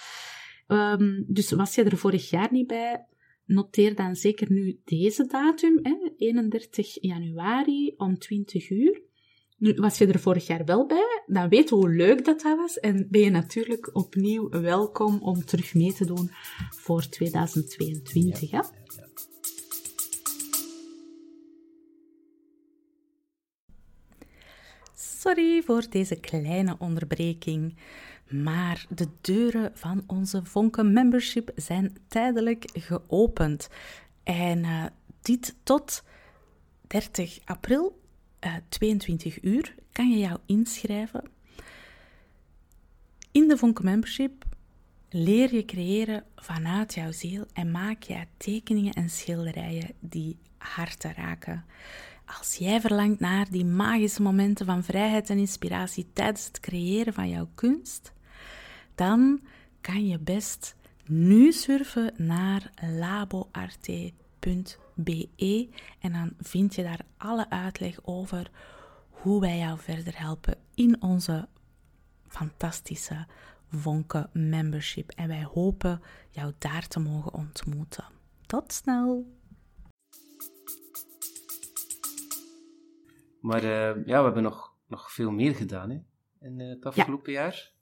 Ehm, 0.67 1.23
dus 1.27 1.51
was 1.51 1.75
je 1.75 1.85
er 1.85 1.97
vorig 1.97 2.31
jaar 2.31 2.49
niet 2.53 2.67
bij, 2.67 3.07
noteer 3.51 3.95
dan 3.95 4.17
zeker 4.17 4.53
nu 4.53 4.81
deze 4.85 5.27
datum, 5.27 5.79
hè, 5.83 5.97
31 6.17 6.99
januari 7.01 7.95
om 7.97 8.19
20 8.19 8.71
uur. 8.71 9.03
Nu, 9.59 9.75
was 9.75 9.99
je 9.99 10.07
er 10.07 10.21
vorig 10.21 10.47
jaar 10.47 10.65
wel 10.65 10.87
bij, 10.87 11.23
dan 11.27 11.49
weet 11.49 11.69
je 11.69 11.75
hoe 11.75 11.91
leuk 11.91 12.25
dat, 12.25 12.41
dat 12.41 12.57
was. 12.57 12.79
En 12.79 13.07
ben 13.11 13.21
je 13.21 13.31
natuurlijk 13.31 13.91
opnieuw 13.93 14.49
welkom 14.49 15.23
om 15.23 15.45
terug 15.45 15.75
mee 15.75 15.93
te 15.93 16.05
doen 16.05 16.31
voor 16.71 17.09
2022. 17.09 18.51
Hè? 18.51 18.61
Sorry 24.95 25.63
voor 25.63 25.87
deze 25.91 26.21
kleine 26.21 26.77
onderbreking. 26.79 27.75
Maar 28.31 28.87
de 28.89 29.09
deuren 29.21 29.71
van 29.75 30.05
onze 30.07 30.45
Vonken 30.45 30.93
Membership 30.93 31.51
zijn 31.57 31.97
tijdelijk 32.09 32.65
geopend. 32.73 33.69
En 34.23 34.65
eh, 34.65 34.85
dit 35.23 35.55
tot 35.63 36.05
30 36.87 37.39
april, 37.45 38.01
eh 38.39 38.55
22 38.69 39.43
uur, 39.43 39.75
kan 39.93 40.11
je 40.11 40.19
jou 40.19 40.39
inschrijven. 40.47 41.23
In 43.31 43.49
de 43.49 43.57
Vonken 43.57 43.85
Membership 43.85 44.45
leer 45.09 45.55
je 45.55 45.65
creëren 45.65 46.25
vanuit 46.37 46.95
jouw 46.95 47.13
ziel 47.13 47.45
en 47.53 47.71
maak 47.71 48.03
jij 48.03 48.29
tekeningen 48.37 48.93
en 48.93 49.11
schilderijen 49.11 49.95
die 50.01 50.39
harten 50.59 51.15
raken. 51.15 51.65
Als 52.39 52.55
jij 52.55 52.81
verlangt 52.81 53.21
naar 53.21 53.51
die 53.51 53.65
magische 53.65 54.23
momenten 54.23 54.67
van 54.67 54.85
vrijheid 54.85 55.31
en 55.31 55.39
inspiratie 55.39 56.11
tijdens 56.13 56.47
het 56.47 56.61
creëren 56.61 57.13
van 57.13 57.29
jouw 57.29 57.49
kunst, 57.55 58.13
dan 59.01 59.41
kan 59.81 60.07
je 60.07 60.19
best 60.19 60.77
nu 61.07 61.53
surfen 61.53 62.13
naar 62.17 62.71
laboarte.be 62.99 64.09
en 65.99 66.13
dan 66.13 66.33
vind 66.39 66.75
je 66.75 66.83
daar 66.83 67.01
alle 67.17 67.51
uitleg 67.51 67.99
over 68.03 68.51
hoe 69.11 69.41
wij 69.41 69.59
jou 69.59 69.79
verder 69.79 70.19
helpen 70.19 70.59
in 70.75 71.03
onze 71.03 71.49
fantastische 72.27 73.27
Vonken 73.69 74.31
membership. 74.33 75.11
En 75.11 75.29
wij 75.29 75.45
hopen 75.45 76.03
jou 76.31 76.53
daar 76.59 76.89
te 76.89 77.01
mogen 77.01 77.33
ontmoeten. 77.33 78.05
Tot 78.47 78.73
snel! 78.73 79.39
Maar 83.41 83.63
eh, 83.63 84.07
ja, 84.07 84.19
we 84.19 84.25
hebben 84.25 84.43
nog, 84.43 84.75
nog 84.87 85.13
veel 85.13 85.31
meer 85.31 85.55
gedaan 85.55 85.91
hè, 85.91 85.99
in 86.41 86.61
eh, 86.61 86.69
het 86.69 86.87
afgelopen 86.87 87.33
jaar. 87.33 87.79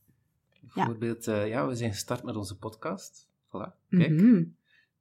Bijvoorbeeld, 0.60 1.26
eh, 1.26 1.48
ja, 1.48 1.66
we 1.66 1.74
zijn 1.76 1.92
gestart 1.92 2.22
met 2.22 2.36
onze 2.36 2.56
podcast. 2.58 3.26
Voilà, 3.46 3.88
kijk. 3.90 4.10
Mhm. 4.10 4.44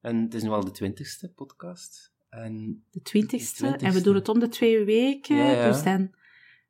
En 0.01 0.21
het 0.21 0.33
is 0.33 0.43
nu 0.43 0.49
al 0.49 0.65
de 0.65 0.71
twintigste 0.71 1.29
podcast. 1.29 2.11
En 2.29 2.83
De 2.91 3.01
twintigste. 3.01 3.67
En 3.67 3.93
we 3.93 4.01
doen 4.01 4.15
het 4.15 4.29
om 4.29 4.39
de 4.39 4.47
twee 4.47 4.83
weken. 4.83 5.35
Ja, 5.35 5.51
ja. 5.51 5.71
Dus 5.71 5.83
dan... 5.83 6.15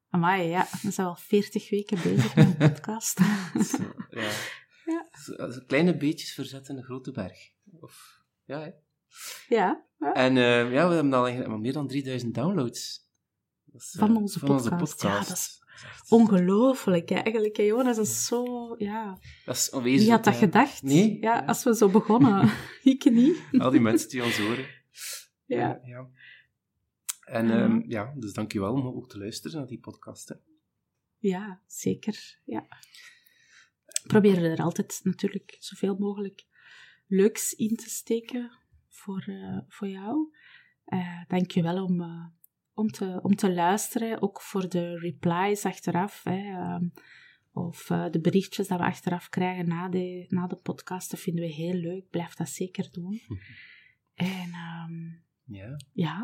Amai, 0.10 0.48
ja. 0.48 0.68
We 0.82 0.92
zijn 0.92 1.08
al 1.08 1.16
veertig 1.16 1.70
weken 1.70 2.02
bezig 2.04 2.36
met 2.36 2.46
een 2.46 2.58
podcast. 2.58 3.20
zo, 3.72 3.94
ja. 4.10 4.30
Ja. 4.86 5.08
Zo, 5.52 5.60
kleine 5.68 5.98
beetjes 5.98 6.34
verzetten 6.34 6.78
een 6.78 6.84
grote 6.84 7.12
berg. 7.12 7.52
Of, 7.80 8.22
ja, 8.46 8.60
hè. 8.60 8.70
ja. 9.56 9.86
ja. 10.00 10.14
En 10.14 10.38
eh, 10.38 10.72
ja, 10.72 10.88
we 10.88 10.94
hebben 10.94 11.14
al 11.14 11.58
meer 11.58 11.74
dan 11.74 11.88
3000 11.88 12.36
downloads. 12.36 13.06
Eh, 13.74 13.80
Van 13.80 14.18
onze 14.18 14.40
podcast. 14.40 15.02
Ja, 15.02 15.18
dat 15.18 15.22
is 15.24 15.30
echt- 15.32 15.66
Ongelooflijk, 16.10 17.10
hè. 17.10 17.16
eigenlijk. 17.16 17.58
hè, 17.58 17.64
Jonas, 17.64 17.96
dat 17.96 18.06
is 18.06 18.26
zo... 18.26 18.76
Ja. 18.78 19.20
dat 19.46 19.56
is 19.56 19.70
onwezenlijk. 19.70 20.04
Wie 20.04 20.12
had 20.12 20.24
dat 20.24 20.36
gedacht? 20.36 20.84
Nee? 20.84 21.18
Ja, 21.22 21.40
als 21.46 21.64
we 21.64 21.76
zo 21.76 21.90
begonnen. 21.90 22.52
Ik 22.84 23.12
niet. 23.12 23.38
Al 23.58 23.72
die 23.72 23.80
mensen 23.82 24.10
die 24.10 24.24
ons 24.24 24.38
horen. 24.38 24.66
Ja. 25.46 25.80
ja. 25.84 26.10
En 27.26 27.48
Ja. 27.48 27.64
ehm, 27.64 27.82
ja, 27.88 28.14
dus 28.16 28.34
dankjewel 28.34 28.74
om 28.74 28.88
ook 28.88 29.10
te 29.10 29.18
luisteren 29.18 29.58
naar 29.58 29.68
die 29.68 29.80
podcast. 29.80 30.30
Hè. 30.30 30.36
Ja, 31.18 31.62
zeker. 31.68 32.40
Ja. 32.46 32.68
We 33.86 34.02
proberen 34.08 34.52
er 34.52 34.64
altijd 34.64 35.00
natuurlijk 35.04 35.56
zoveel 35.60 35.96
mogelijk 35.98 36.46
leuks 37.08 37.54
in 37.54 37.76
te 37.76 37.90
steken 37.90 38.52
voor, 38.90 39.24
eh, 39.28 39.58
voor 39.68 39.88
jou. 39.88 40.34
Eh 40.86 41.22
Dank 41.28 41.52
je 41.52 41.62
wel 41.62 41.84
om, 41.84 42.02
eh, 42.02 42.26
om, 42.78 42.88
te, 42.92 43.20
om 43.22 43.36
te 43.36 43.54
luisteren, 43.54 44.22
ook 44.22 44.42
voor 44.42 44.70
de 44.70 44.98
replies 45.00 45.66
achteraf. 45.66 46.24
Hè, 46.24 46.38
ehm, 46.38 46.88
of 47.52 47.90
eh, 47.90 48.06
de 48.12 48.20
berichtjes 48.20 48.68
dat 48.68 48.80
we 48.80 48.86
achteraf 48.86 49.30
krijgen 49.30 49.68
na 49.68 49.90
de, 49.90 50.26
na 50.30 50.48
de 50.48 50.56
podcast. 50.56 51.12
Dat 51.12 51.20
vinden 51.20 51.44
we 51.44 51.50
heel 51.52 51.74
leuk. 51.74 52.10
Blijf 52.10 52.36
dat 52.36 52.50
zeker 52.50 52.90
doen. 52.92 53.22
En 54.14 54.52
ehm, 54.54 55.06
Ja. 55.44 55.76
ja, 55.94 56.20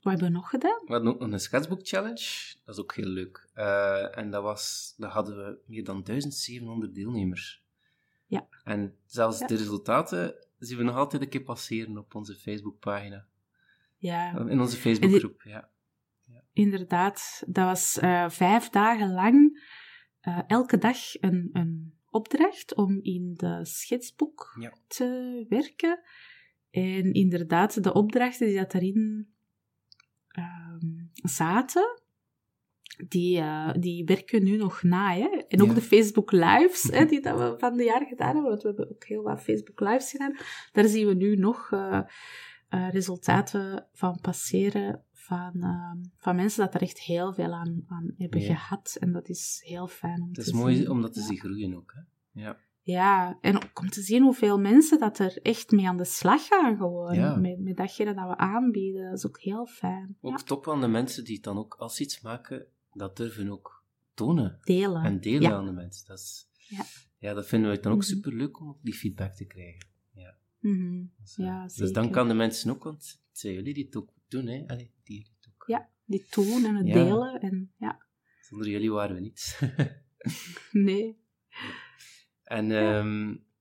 wat 0.00 0.12
hebben 0.12 0.30
we 0.32 0.36
nog 0.38 0.50
gedaan? 0.50 0.80
We 0.86 0.92
hadden 0.92 1.12
ook 1.12 1.20
nog 1.20 1.32
een 1.32 1.40
sketchbook 1.40 1.86
challenge. 1.86 2.54
Dat 2.64 2.74
is 2.74 2.80
ook 2.80 2.94
heel 2.94 3.06
leuk. 3.08 3.50
Eh, 3.54 4.18
en 4.18 4.30
dat 4.30 4.42
was, 4.42 4.94
daar 4.96 5.10
hadden 5.10 5.36
we 5.36 5.58
meer 5.66 5.84
dan 5.84 6.02
1700 6.02 6.94
deelnemers. 6.94 7.62
Ja. 8.26 8.46
En 8.64 8.96
zelfs 9.06 9.38
Ja. 9.38 9.46
de 9.46 9.56
resultaten 9.56 10.34
zien 10.58 10.78
we 10.78 10.84
nog 10.84 10.96
altijd 10.96 11.22
een 11.22 11.28
keer 11.28 11.42
passeren 11.42 11.98
op 11.98 12.14
onze 12.14 12.34
Facebookpagina. 12.34 13.26
Ja. 13.96 14.38
In 14.38 14.60
onze 14.60 14.76
Facebookgroep, 14.76 15.42
ja. 15.42 15.69
Inderdaad, 16.52 17.42
dat 17.46 17.64
was 17.64 17.98
eh, 17.98 18.28
vijf 18.28 18.68
dagen 18.68 19.12
lang 19.12 19.66
eh, 20.20 20.38
elke 20.46 20.78
dag 20.78 20.96
een, 21.20 21.48
een 21.52 21.94
opdracht 22.10 22.74
om 22.74 22.98
in 23.02 23.34
de 23.36 23.60
schetsboek 23.62 24.56
Ja. 24.60 24.72
te 24.86 25.44
werken. 25.48 26.00
En 26.70 27.12
inderdaad, 27.12 27.82
de 27.82 27.92
opdrachten 27.92 28.46
die 28.46 28.56
dat 28.56 28.72
daarin 28.72 29.34
ehm, 30.28 30.86
zaten, 31.14 32.00
die, 33.08 33.38
eh, 33.38 33.72
die 33.78 34.04
werken 34.04 34.44
nu 34.44 34.56
nog 34.56 34.82
na. 34.82 35.14
Hè? 35.14 35.28
En 35.48 35.60
ook 35.62 35.68
Ja. 35.68 35.74
de 35.74 35.80
Facebook 35.82 36.32
Lives 36.32 36.82
hè, 36.82 37.04
die 37.04 37.20
dat 37.20 37.38
we 37.38 37.58
van 37.58 37.76
de 37.76 37.84
jaar 37.84 38.06
gedaan 38.06 38.32
hebben, 38.34 38.50
want 38.50 38.62
we 38.62 38.68
hebben 38.68 38.90
ook 38.90 39.04
heel 39.04 39.22
wat 39.22 39.42
Facebook 39.42 39.80
Lives 39.80 40.10
gedaan. 40.10 40.36
Daar 40.72 40.86
zien 40.88 41.06
we 41.06 41.14
nu 41.14 41.36
nog 41.36 41.70
resultaten 42.68 43.88
van 43.92 44.18
passeren 44.20 45.04
van, 45.20 45.62
ehm, 45.62 45.98
van 46.16 46.36
mensen 46.36 46.64
dat 46.64 46.74
er 46.74 46.82
echt 46.82 46.98
heel 47.00 47.32
veel 47.34 47.52
aan, 47.52 47.84
aan 47.86 48.14
hebben 48.18 48.40
Ja. 48.40 48.54
gehad. 48.54 48.96
En 49.00 49.12
dat 49.12 49.28
is 49.28 49.62
heel 49.64 49.86
fijn 49.86 50.20
om 50.20 50.26
Het 50.26 50.34
te 50.34 50.40
is 50.40 50.46
zien. 50.46 50.56
mooi 50.56 50.88
om 50.88 51.00
dat 51.02 51.12
te 51.12 51.20
Ja. 51.20 51.26
zien 51.26 51.38
groeien 51.38 51.74
ook. 51.76 51.92
Hè? 51.94 52.00
Ja. 52.42 52.58
Ja, 52.82 53.38
en 53.40 53.56
ook 53.56 53.80
om 53.80 53.90
te 53.90 54.02
zien 54.02 54.22
hoeveel 54.22 54.58
mensen 54.58 54.98
dat 54.98 55.18
er 55.18 55.38
echt 55.42 55.70
mee 55.70 55.88
aan 55.88 55.96
de 55.96 56.04
slag 56.04 56.46
gaan 56.46 56.76
gewoon. 56.76 57.14
Ja. 57.14 57.36
Met, 57.36 57.58
met 57.60 57.76
datgene 57.76 58.14
dat 58.14 58.28
we 58.28 58.36
aanbieden. 58.36 59.04
Dat 59.04 59.18
is 59.18 59.26
ook 59.26 59.40
heel 59.40 59.66
fijn. 59.66 60.16
Ook 60.20 60.40
top 60.40 60.68
aan 60.68 60.80
de 60.80 60.88
mensen 60.88 61.24
die 61.24 61.34
het 61.34 61.44
dan 61.44 61.58
ook, 61.58 61.74
als 61.74 61.96
ze 61.96 62.02
iets 62.02 62.20
maken, 62.20 62.66
dat 62.92 63.16
durven 63.16 63.50
ook 63.50 63.84
tonen. 64.14 64.58
delen. 64.62 65.02
En 65.04 65.20
delen 65.20 65.52
aan 65.52 65.64
de 65.64 65.72
mensen. 65.72 66.06
Dat 66.06 66.18
is, 66.18 66.48
Ja. 66.68 66.84
ja, 67.18 67.34
dat 67.34 67.46
vinden 67.46 67.70
we 67.70 67.80
dan 67.80 67.92
ook 67.92 67.98
Mhm. 67.98 68.06
super 68.06 68.34
leuk 68.34 68.60
om 68.60 68.78
die 68.82 68.94
feedback 68.94 69.32
te 69.34 69.44
krijgen. 69.44 69.86
Ja. 70.14 70.36
Mhm. 70.58 71.04
Dus, 71.20 71.36
eh, 71.38 71.44
Ja, 71.46 71.62
dus 71.62 71.74
zeker. 71.74 71.92
dank 71.94 72.16
aan 72.16 72.28
de 72.28 72.34
mensen 72.34 72.70
ook, 72.70 72.82
want 72.84 73.20
het 73.28 73.38
zijn 73.38 73.54
jullie 73.54 73.74
die 73.74 73.84
het 73.84 73.96
ook 73.96 74.12
doen. 74.28 74.46
Hè? 74.46 74.64
Allee, 74.66 74.92
het 74.98 74.99
ook. 75.60 75.68
Ja, 75.68 75.88
die 76.04 76.26
doen 76.30 76.64
en 76.64 76.74
het 76.76 76.86
Ja. 76.86 76.92
delen. 76.92 77.40
En 77.40 77.72
ja, 77.78 77.98
Zonder 78.40 78.68
jullie 78.68 78.90
waren 78.92 79.14
we 79.14 79.20
niets. 79.20 79.60
nee. 80.72 81.18
en 82.44 82.66
ja. 82.66 83.04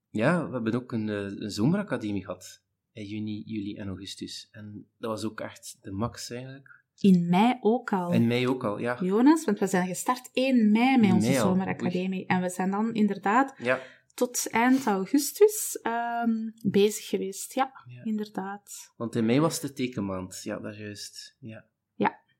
ja, 0.09 0.47
we 0.47 0.53
hebben 0.53 0.73
ook 0.73 0.91
een, 0.91 1.09
eh, 1.09 1.23
een 1.23 1.51
zomeracademie 1.51 2.25
gehad. 2.25 2.61
In 2.91 3.05
juni, 3.05 3.43
juli 3.45 3.75
en 3.75 3.87
augustus. 3.87 4.47
En 4.51 4.87
dat 4.97 5.09
was 5.11 5.23
ook 5.25 5.39
echt 5.41 5.77
de 5.81 5.91
max 5.91 6.29
eigenlijk. 6.29 6.77
In 6.99 7.29
mei 7.29 7.57
ook 7.61 7.93
al. 7.93 8.11
En 8.11 8.27
mei 8.27 8.47
ook 8.47 8.63
al, 8.63 8.77
ja. 8.79 8.97
Jonas, 9.01 9.45
want 9.45 9.59
we 9.59 9.67
zijn 9.67 9.87
gestart 9.87 10.29
1 10.33 10.71
mei 10.71 10.97
met 10.97 11.05
In 11.09 11.13
onze 11.15 11.27
mei 11.29 11.39
zomeracademie. 11.39 12.25
En 12.25 12.41
we 12.41 12.49
zijn 12.49 12.71
dan 12.71 12.93
inderdaad 12.93 13.53
Ja, 13.57 13.79
tot 14.13 14.47
eind 14.49 14.85
augustus 14.85 15.79
ehm, 15.81 16.49
bezig 16.65 17.05
geweest. 17.07 17.53
Ja, 17.53 17.71
Ja. 17.85 18.03
inderdaad. 18.03 18.93
want 18.97 19.15
in 19.15 19.25
mei 19.25 19.39
was 19.39 19.59
de 19.59 19.73
tekenmaand. 19.73 20.41
Ja, 20.43 20.59
dat 20.59 20.71
is 20.73 20.79
juist. 20.79 21.35
Ja. 21.39 21.65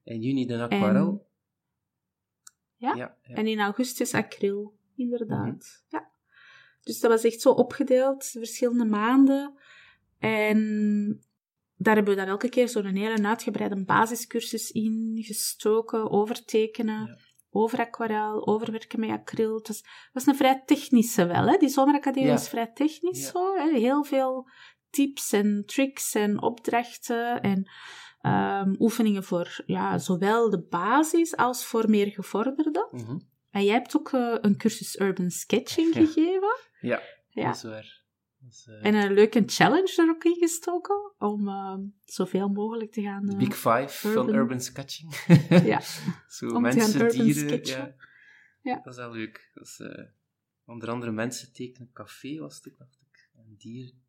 In 0.04 0.22
juni 0.22 0.46
de 0.46 0.62
aquarel. 0.62 1.28
Ja, 2.76 2.94
ja, 2.96 3.18
ja. 3.24 3.36
En 3.36 3.48
in 3.48 3.60
augustus 3.60 4.14
acryl, 4.14 4.78
inderdaad. 4.96 5.46
Mhm. 5.46 5.96
Ja. 5.96 6.12
Dus 6.82 7.00
dat 7.00 7.12
was 7.12 7.24
echt 7.24 7.42
zo 7.42 7.52
opgedeeld, 7.52 8.26
verschillende 8.26 8.86
maanden. 8.86 9.54
En 10.20 10.60
daar 11.76 11.96
hebben 11.96 12.14
we 12.14 12.20
dan 12.20 12.30
elke 12.30 12.50
keer 12.50 12.70
zo'n 12.70 12.86
hele 12.86 13.28
uitgebreide 13.28 13.84
basiscursus 13.86 14.72
in 14.72 15.18
gestoken, 15.22 16.10
over 16.12 16.46
tekenen, 16.46 17.06
Ja. 17.08 17.18
over 17.50 17.80
aquarel, 17.80 18.48
over 18.48 18.72
werken 18.72 19.00
met 19.00 19.10
acryl. 19.10 19.56
Het 19.56 19.68
was, 19.68 19.84
was 20.14 20.26
een 20.26 20.36
vrij 20.36 20.64
technische 20.66 21.26
wel, 21.26 21.48
hè? 21.48 21.58
die 21.58 21.70
zomeracademie 21.70 22.30
was 22.30 22.50
vrij 22.50 22.72
technisch 22.74 23.28
zo. 23.28 23.56
Hè? 23.56 23.80
Heel 23.80 24.04
veel 24.04 24.50
tips 24.90 25.32
en 25.32 25.64
tricks 25.66 26.14
en 26.14 26.42
opdrachten 26.42 27.42
en 27.42 27.70
ehm, 28.22 28.76
oefeningen 28.80 29.24
voor 29.24 29.64
ja, 29.66 29.98
zowel 29.98 30.50
de 30.50 30.60
basis 30.62 31.36
als 31.36 31.66
voor 31.66 31.90
meer 31.90 32.08
gevorderden. 32.08 32.88
Mhm. 32.92 33.18
En 33.52 33.64
jij 33.66 33.74
hebt 33.74 33.98
ook 33.98 34.12
eh, 34.14 34.36
een 34.42 34.58
cursus 34.58 35.00
Urban 35.00 35.30
Sketching 35.30 35.94
Ja. 35.94 36.06
gegeven. 36.06 36.58
Ja, 36.82 37.02
Ja. 37.30 37.46
dat 37.46 37.56
is 37.56 37.64
waar. 37.64 37.98
Dat 38.42 38.52
is, 38.52 38.68
eh, 38.68 38.86
En 38.86 38.94
een 38.96 39.14
leuke 39.14 39.44
challenge 39.46 39.94
er 39.98 40.10
ook 40.10 40.24
in 40.24 40.36
gestoken, 40.40 41.12
om 41.18 41.48
eh, 41.48 41.76
zoveel 42.06 42.48
mogelijk 42.50 42.92
te 42.92 43.02
gaan... 43.02 43.30
eh, 43.30 43.38
Big 43.38 43.56
Five 43.56 43.88
van 44.12 44.34
urban- 44.36 44.62
Sketching. 44.62 45.16
Ja, 45.50 45.82
Zo 46.28 46.48
om 46.50 46.62
mensen, 46.62 47.02
urban 47.02 47.26
dieren. 47.26 47.66
Ja. 47.66 47.96
Ja. 48.62 48.76
Dat 48.84 48.94
is 48.94 49.00
wel 49.00 49.12
leuk. 49.12 49.52
Dat 49.54 49.64
is, 49.66 49.82
onder 50.66 50.90
andere 50.90 51.12
mensen 51.12 51.54
tekenen 51.54 51.90
café, 51.94 52.38
was 52.40 52.60
het 52.64 52.78
dacht 52.78 53.00
ik. 53.12 53.30
En 53.36 53.56
dieren. 53.58 54.04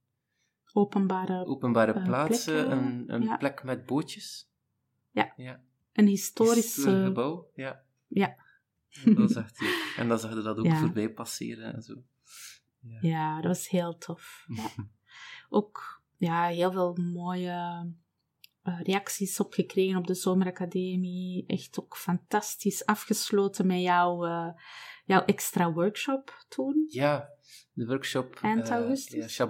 Openbare... 0.73 1.47
Openbare 1.47 1.93
Eh, 1.93 2.05
plaatsen, 2.05 2.55
plekken, 2.55 2.79
een, 2.79 3.15
een 3.15 3.23
ja. 3.23 3.37
plek 3.37 3.63
met 3.63 3.87
bootjes. 3.87 4.51
Ja. 5.11 5.33
ja. 5.37 5.61
Een 5.93 6.07
historisch... 6.07 6.75
Historisch 6.75 7.01
eh, 7.01 7.05
gebouw, 7.05 7.51
ja. 7.55 7.83
ja. 8.09 8.37
Dat 9.05 9.37
echt 9.37 9.61
leuk. 9.61 9.95
En 9.97 10.09
dan 10.09 10.19
zag 10.19 10.35
je 10.35 10.43
dat 10.43 10.59
ook 10.59 10.77
voorbij 10.77 11.11
passeren 11.11 11.75
en 11.75 11.83
zo. 11.83 11.95
Ja. 12.81 12.99
Ja, 13.01 13.35
dat 13.35 13.45
was 13.45 13.69
heel 13.69 13.99
tof. 13.99 14.45
Ja. 14.49 14.71
Ook 15.49 16.03
ja, 16.17 16.47
heel 16.47 16.73
veel 16.73 16.97
mooie 16.97 17.87
eh, 18.63 18.81
reacties 18.81 19.41
op 19.41 19.53
gekregen 19.53 19.99
op 19.99 20.07
de 20.07 20.15
Zomeracademie. 20.15 21.47
Echt 21.47 21.81
ook 21.81 21.97
fantastisch 21.97 22.87
afgesloten 22.87 23.67
met 23.67 23.81
jouw, 23.81 24.25
jouw 25.05 25.25
extra 25.25 25.73
workshop 25.73 26.45
toen. 26.49 26.85
Ja, 26.89 27.29
de 27.73 27.87
workshop. 27.87 28.39
Eind 28.43 28.71
augustus? 28.71 29.37
ja, 29.37 29.45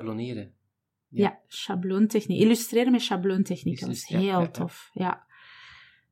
Ja, 1.10 1.38
shabloontechniek. 1.48 2.40
Illustreren 2.40 2.92
met 2.92 3.00
shabloontechniek. 3.00 3.80
Dat 3.80 4.08
ja, 4.08 4.18
heel 4.18 4.26
ja, 4.26 4.40
ja. 4.40 4.48
tof. 4.48 4.90
Ja. 4.92 5.26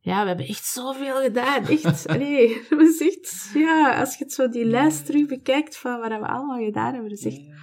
ja, 0.00 0.22
we 0.22 0.28
hebben 0.28 0.46
echt 0.46 0.64
zoveel 0.64 1.20
gedaan. 1.22 1.66
Echt. 1.68 2.06
Nee, 2.08 2.48
dat 2.70 2.78
was 2.78 2.98
echt... 3.00 3.50
Ja, 3.54 4.00
als 4.00 4.16
je 4.18 4.24
het 4.24 4.32
zo 4.32 4.48
die 4.48 4.64
lijst 4.64 5.06
terug 5.06 5.26
bekijkt 5.26 5.76
van 5.76 6.00
wat 6.00 6.08
we 6.08 6.26
allemaal 6.26 6.64
gedaan 6.64 6.92
hebben, 6.92 7.10
dat 7.10 7.18
is 7.18 7.24
echt, 7.24 7.36
Ja. 7.36 7.54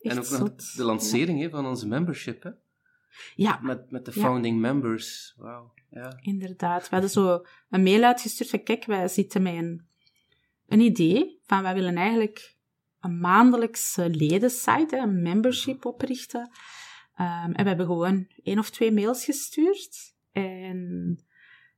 echt 0.00 0.16
En 0.16 0.18
ook 0.18 0.40
nog 0.40 0.54
de 0.54 0.84
lancering 0.84 1.50
van 1.50 1.66
onze 1.66 1.86
membership, 1.88 2.42
hè? 2.42 2.50
Ja, 3.34 3.58
Met, 3.62 3.90
met 3.90 4.04
de 4.04 4.12
Ja. 4.14 4.20
founding 4.20 4.60
members. 4.60 5.34
Wauw. 5.36 5.74
Ja. 5.90 6.18
inderdaad. 6.20 6.82
We 6.82 6.88
hadden 6.90 7.10
zo 7.10 7.44
een 7.70 7.82
mail 7.82 8.02
uitgestuurd 8.02 8.50
van, 8.50 8.62
kijk, 8.62 8.84
wij 8.84 9.08
zitten 9.08 9.42
met 9.42 9.54
een, 9.54 9.86
een 10.66 10.80
idee 10.80 11.40
van, 11.46 11.62
wij 11.62 11.74
willen 11.74 11.96
eigenlijk 11.96 12.55
een 13.06 13.18
maandelijkse 13.18 14.10
ledensite, 14.10 14.96
een 14.96 15.22
membership 15.22 15.84
oprichten. 15.84 16.50
Ehm, 17.14 17.52
en 17.52 17.62
we 17.62 17.68
hebben 17.68 17.86
gewoon 17.86 18.26
één 18.42 18.58
of 18.58 18.70
twee 18.70 18.92
mails 18.92 19.24
gestuurd. 19.24 20.14
En 20.32 21.18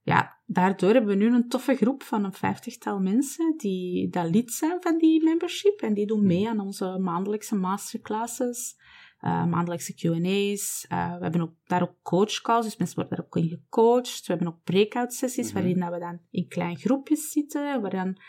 ja, 0.03 0.37
daardoor 0.47 0.93
hebben 0.93 1.19
we 1.19 1.25
nu 1.25 1.35
een 1.35 1.49
toffe 1.49 1.75
groep 1.75 2.03
van 2.03 2.25
een 2.25 2.33
vijftigtal 2.33 3.01
mensen 3.01 3.55
die 3.57 4.09
dat 4.09 4.31
lid 4.31 4.53
zijn 4.53 4.77
van 4.81 4.99
die 4.99 5.25
membership. 5.25 5.81
En 5.81 5.95
die 5.95 6.07
doen 6.07 6.27
mee 6.27 6.49
aan 6.49 6.61
onze 6.61 6.99
maandelijkse 6.99 7.57
masterclasses, 7.57 8.77
eh, 9.19 9.45
maandelijkse 9.45 9.95
Q&A's. 9.95 10.87
Eh, 10.89 11.17
we 11.17 11.23
hebben 11.23 11.41
ook, 11.41 11.55
daar 11.65 11.83
ook 11.83 11.95
coachcalls, 12.03 12.65
dus 12.65 12.77
mensen 12.77 12.97
worden 12.97 13.17
daar 13.17 13.27
ook 13.27 13.37
in 13.37 13.49
gecoacht. 13.49 14.27
We 14.27 14.33
hebben 14.33 14.49
ook 14.49 14.63
breakout 14.65 15.13
sessies, 15.13 15.53
Mhm. 15.53 15.55
waarin 15.55 15.81
dat 15.81 15.93
we 15.93 15.99
dan 15.99 16.21
in 16.31 16.49
klein 16.49 16.77
groepjes 16.77 17.31
zitten, 17.31 17.81
waar 17.81 17.91
dan 17.91 18.21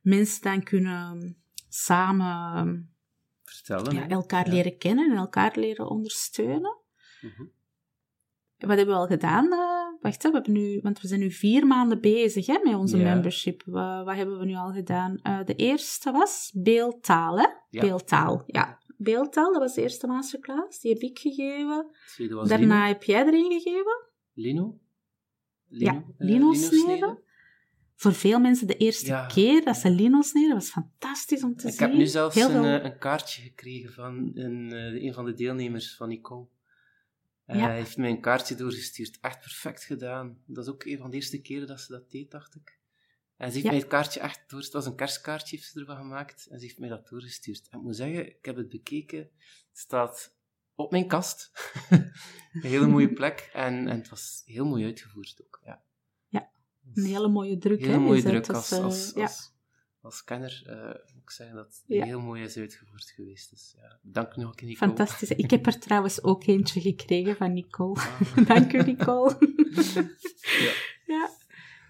mensen 0.00 0.42
dan 0.42 0.62
kunnen 0.62 1.36
samen 1.72 2.94
Vertellen. 3.44 3.94
ja, 3.94 4.00
hè. 4.02 4.08
elkaar 4.08 4.46
Ja. 4.46 4.52
leren 4.52 4.78
kennen 4.78 5.10
en 5.10 5.16
elkaar 5.16 5.52
leren 5.58 5.88
ondersteunen. 5.88 6.76
Mhm. 7.20 7.42
Wat 8.58 8.76
hebben 8.76 8.94
we 8.94 9.00
al 9.00 9.06
gedaan? 9.06 9.52
eh? 9.52 9.80
wacht, 10.00 10.22
we 10.22 10.30
hebben 10.30 10.52
nu, 10.52 10.80
want 10.82 11.00
we 11.00 11.08
zijn 11.08 11.20
nu 11.20 11.30
vier 11.30 11.66
maanden 11.66 12.00
bezig 12.00 12.46
hè, 12.46 12.58
met 12.64 12.74
onze 12.74 12.96
Ja. 12.98 13.04
membership. 13.14 13.62
Wa- 13.64 14.04
wat 14.04 14.14
hebben 14.16 14.38
we 14.38 14.44
nu 14.44 14.54
al 14.54 14.72
gedaan? 14.72 15.18
Eh, 15.22 15.44
de 15.44 15.54
eerste 15.54 16.10
was 16.12 16.50
beeldtaal, 16.54 17.38
hè? 17.38 17.46
Ja. 17.70 17.80
Beeldtaal, 17.80 18.42
ja. 18.46 18.78
Beeldtaal, 18.96 19.52
dat 19.52 19.62
was 19.62 19.74
de 19.74 19.82
eerste 19.82 20.06
masterclass. 20.06 20.80
Die 20.80 20.92
heb 20.92 21.02
ik 21.02 21.18
gegeven. 21.18 21.86
Daarna 22.48 22.56
Lino. 22.56 22.86
heb 22.86 23.02
jij 23.02 23.26
erin 23.26 23.50
gegeven. 23.60 24.06
Lino? 24.32 24.78
Ja, 25.68 25.92
eh, 25.94 26.02
Lino 26.18 26.52
sneden. 26.52 27.22
Voor 28.02 28.14
veel 28.14 28.40
mensen 28.40 28.66
de 28.66 28.76
eerste 28.76 29.06
Ja. 29.06 29.26
keer 29.26 29.64
dat 29.64 29.76
ze 29.76 29.80
sneden. 30.20 30.48
Dat 30.50 30.58
was 30.58 30.70
fantastisch 30.70 31.42
om 31.42 31.56
te 31.56 31.66
Ik 31.68 31.72
zien. 31.74 31.88
heb 31.88 31.96
nu 31.96 32.06
zelfs 32.06 32.36
een, 32.36 32.50
veel- 32.50 32.64
eh, 32.64 32.84
een 32.84 32.98
kaartje 32.98 33.42
gekregen 33.42 33.92
van 33.92 34.30
een, 34.34 34.72
eh, 34.72 35.02
een 35.04 35.14
van 35.14 35.24
de 35.24 35.34
deelnemers 35.34 35.96
van 35.96 36.08
Nicole. 36.08 36.46
Ja. 37.46 37.54
Hij 37.58 37.74
heeft 37.76 37.96
mij 37.96 38.10
een 38.10 38.20
kaartje 38.20 38.54
doorgestuurd. 38.54 39.18
Echt 39.20 39.40
perfect 39.40 39.84
gedaan. 39.84 40.38
Dat 40.46 40.64
is 40.66 40.72
ook 40.72 40.84
een 40.84 40.98
van 40.98 41.10
de 41.10 41.16
eerste 41.16 41.40
keren 41.40 41.66
dat 41.66 41.80
ze 41.80 41.92
dat 41.92 42.10
deed, 42.10 42.30
dacht 42.30 42.54
ik. 42.54 42.78
En 43.36 43.46
ze 43.48 43.52
heeft 43.52 43.64
Ja. 43.64 43.70
mij 43.70 43.80
het 43.80 43.88
kaartje 43.88 44.20
echt 44.20 44.50
door... 44.50 44.60
Het 44.60 44.72
was 44.72 44.86
een 44.86 44.96
kerstkaartje, 44.96 45.56
heeft 45.56 45.68
ze 45.70 45.80
ervan 45.80 45.96
gemaakt. 45.96 46.46
En 46.50 46.58
ze 46.58 46.64
heeft 46.64 46.78
mij 46.78 46.88
dat 46.88 47.08
doorgestuurd. 47.08 47.68
En 47.70 47.78
ik 47.78 47.84
moet 47.84 47.96
zeggen, 47.96 48.26
ik 48.26 48.44
heb 48.44 48.56
het 48.56 48.68
bekeken. 48.68 49.18
Het 49.18 49.78
staat 49.78 50.34
op 50.74 50.90
mijn 50.90 51.06
kast. 51.06 51.50
een 51.90 52.10
hele 52.52 52.86
mooie 52.86 53.12
plek. 53.12 53.50
En, 53.52 53.88
en 53.88 53.98
het 53.98 54.08
was 54.08 54.42
heel 54.44 54.66
mooi 54.66 54.84
uitgevoerd 54.84 55.40
ook. 55.44 55.60
Ja. 55.64 55.82
Een 56.94 57.04
hele 57.04 57.28
mooie 57.28 57.58
druk, 57.58 57.80
Hele 57.80 57.92
hè? 57.92 57.98
mooie 57.98 58.22
druk 58.22 58.46
Dus, 58.46 58.56
als, 58.56 58.70
eh, 58.70 58.84
als, 58.84 59.12
ja. 59.14 59.22
als, 59.22 59.52
als 60.00 60.24
kenner. 60.24 60.62
eh, 60.66 60.84
moet 61.14 61.22
ik 61.22 61.30
zeggen 61.30 61.56
dat 61.56 61.66
het 61.66 61.82
Ja. 61.86 62.04
heel 62.04 62.20
mooi 62.20 62.42
is 62.42 62.56
uitgevoerd 62.56 63.04
geweest. 63.14 63.50
Dus 63.50 63.74
ja, 63.80 63.98
dank 64.02 64.36
nog 64.36 64.48
een 64.48 64.54
keer, 64.54 64.68
Nicole. 64.68 64.86
Fantastisch. 64.94 65.28
Ik 65.30 65.50
heb 65.50 65.66
er 65.66 65.78
trouwens 65.78 66.22
ook 66.22 66.46
eentje 66.46 66.80
gekregen 66.80 67.36
van 67.36 67.52
Nicole. 67.52 68.00
Ah. 68.00 68.46
Dank 68.48 68.72
u, 68.72 68.82
Nicole. 68.82 69.36
Ja. 70.58 70.72
ja. 71.06 71.30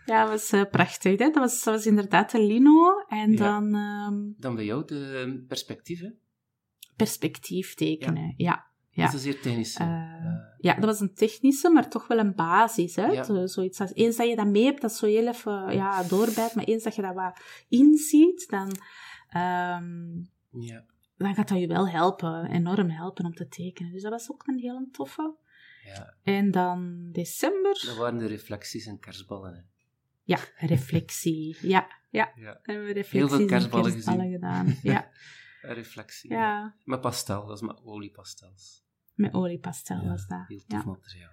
Ja, 0.06 0.20
dat 0.22 0.28
was 0.30 0.52
eh, 0.52 0.70
prachtig. 0.70 1.18
Hè? 1.18 1.24
Dat, 1.30 1.34
was, 1.34 1.64
dat 1.64 1.74
was 1.74 1.86
inderdaad 1.86 2.30
de 2.30 2.40
lino. 2.42 3.04
En 3.08 3.36
dan 3.36 3.74
ehm, 3.74 4.20
Dan 4.36 4.54
bij 4.54 4.64
jou 4.64 4.84
de 4.86 5.24
eh, 5.26 5.46
perspectieven. 5.48 6.18
perspectief 6.96 7.74
tekenen. 7.74 8.34
Ja. 8.36 8.70
Ja. 8.94 9.04
Dat 9.04 9.14
is 9.14 9.26
een 9.26 9.32
zeer 9.32 9.40
technisch. 9.40 9.76
Eh, 9.76 9.86
ja, 10.58 10.74
dat 10.74 10.84
was 10.84 11.00
een 11.00 11.14
technische, 11.14 11.70
maar 11.70 11.88
toch 11.88 12.06
wel 12.06 12.18
een 12.18 12.34
basis. 12.34 12.96
Hè? 12.96 13.06
Ja. 13.06 13.46
Zoiets 13.46 13.80
als, 13.80 13.94
eens 13.94 14.16
dat 14.16 14.28
je 14.28 14.36
dat 14.36 14.46
mee 14.46 14.64
hebt, 14.64 14.80
dat 14.80 14.92
zo 14.92 15.06
heel 15.06 15.28
even 15.28 15.74
ja, 15.74 16.02
doorbijt, 16.02 16.54
maar 16.54 16.64
eens 16.64 16.82
dat 16.82 16.94
je 16.94 17.02
dat 17.02 17.14
wat 17.14 17.40
inziet, 17.68 18.48
dan, 18.48 18.76
ehm, 19.28 20.18
ja. 20.50 20.84
dan 21.16 21.34
gaat 21.34 21.48
dat 21.48 21.58
je 21.58 21.66
wel 21.66 21.88
helpen, 21.88 22.50
enorm 22.50 22.90
helpen 22.90 23.24
om 23.24 23.34
te 23.34 23.48
tekenen. 23.48 23.92
Dus 23.92 24.02
dat 24.02 24.10
was 24.10 24.30
ook 24.30 24.46
een 24.46 24.58
hele 24.58 24.88
toffe. 24.92 25.34
ja, 25.84 26.14
En 26.22 26.50
dan 26.50 27.08
december, 27.12 27.82
dat 27.86 27.96
waren 27.96 28.18
de 28.18 28.26
reflecties 28.26 28.86
en 28.86 28.98
kerstballen. 28.98 29.54
Hè. 29.54 29.60
ja, 30.22 30.38
reflectie. 30.56 31.56
Ja, 31.60 31.86
ja. 32.10 32.32
Ja, 32.34 32.58
Hebben 32.62 32.84
we 32.86 32.92
Heel 32.92 32.92
reflecties 32.92 33.30
veel 33.30 33.40
en 33.40 33.46
kerstballen 33.46 33.92
kerstballen 33.92 34.30
gedaan. 34.30 34.76
Ja, 34.82 35.10
reflectie. 35.62 36.30
ja. 36.30 36.74
Met 36.84 37.00
pastel, 37.00 37.46
dat 37.46 37.56
is 37.56 37.62
met 37.66 37.80
oliepastels. 37.84 38.84
Met 39.14 39.34
oliepastel 39.34 39.96
Ja, 40.00 40.08
was 40.08 40.26
dat. 40.26 40.44
Heel 40.46 40.62
tof 40.66 40.84
Ja. 40.84 40.90
materiaal. 40.90 41.30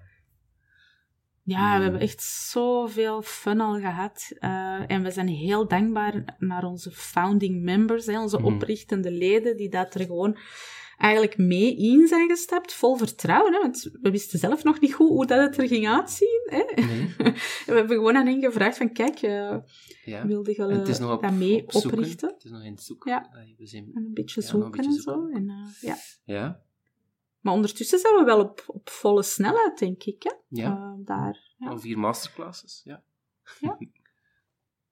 Ja, 1.43 1.71
we 1.71 1.75
Mm. 1.77 1.81
hebben 1.81 2.01
echt 2.01 2.21
zoveel 2.23 3.21
fun 3.21 3.59
al 3.61 3.79
gehad. 3.79 4.31
Eh, 4.39 4.91
en 4.91 5.03
we 5.03 5.11
zijn 5.11 5.27
heel 5.27 5.67
dankbaar 5.67 6.35
naar 6.37 6.63
onze 6.63 6.91
founding 6.91 7.63
members, 7.63 8.05
hè, 8.05 8.19
onze 8.21 8.37
Mhm. 8.39 8.45
oprichtende 8.53 9.11
leden, 9.11 9.57
die 9.57 9.69
dat 9.69 9.93
er 9.95 10.05
gewoon 10.05 10.37
eigenlijk 10.99 11.37
mee 11.37 11.75
in 11.75 12.07
zijn 12.07 12.29
gestapt, 12.29 12.73
vol 12.73 12.95
vertrouwen. 12.95 13.53
Hè, 13.53 13.59
want 13.59 13.89
we 14.01 14.11
wisten 14.11 14.39
zelf 14.39 14.63
nog 14.63 14.79
niet 14.79 14.93
goed 14.93 15.07
hoe 15.07 15.25
dat 15.25 15.39
het 15.39 15.57
er 15.57 15.67
ging 15.67 15.87
uitzien. 15.87 16.41
Hè. 16.45 16.83
Nee, 16.85 17.13
we 17.65 17.73
hebben 17.73 17.95
gewoon 17.95 18.15
aan 18.15 18.25
hen 18.25 18.41
gevraagd 18.41 18.77
van, 18.77 18.93
kijk, 18.93 19.21
eh 19.21 19.57
ja. 20.05 20.27
wilde 20.27 20.51
je 20.51 20.65
op, 20.65 21.21
dat 21.21 21.31
mee 21.31 21.63
op 21.63 21.75
oprichten? 21.75 22.33
Het 22.33 22.43
is 22.43 22.51
nog 22.51 22.63
in 22.63 22.71
het 22.71 22.83
zoeken. 22.83 23.11
Ja. 23.11 23.29
Eh, 23.31 23.57
We 23.57 23.65
zijn, 23.65 23.91
En 23.93 24.05
een 24.05 24.13
beetje 24.13 24.41
Ja, 24.41 24.47
zoeken 24.47 24.71
beetje 24.71 24.89
en 24.89 25.01
zo. 25.01 25.27
En, 25.27 25.49
eh, 25.49 25.81
ja. 25.81 25.95
ja, 26.25 26.61
Maar 27.39 27.53
ondertussen 27.53 27.99
zijn 27.99 28.15
we 28.15 28.23
wel 28.23 28.39
op, 28.39 28.63
op 28.67 28.89
volle 28.89 29.23
snelheid, 29.23 29.79
denk 29.79 30.03
ik. 30.03 30.23
Hè? 30.23 30.33
ja. 30.47 30.71
Eh, 30.75 31.05
daar. 31.05 31.53
Al 31.59 31.79
vier 31.79 31.99
masterclasses, 31.99 32.81
ja. 32.83 33.03
Ja. 33.59 33.77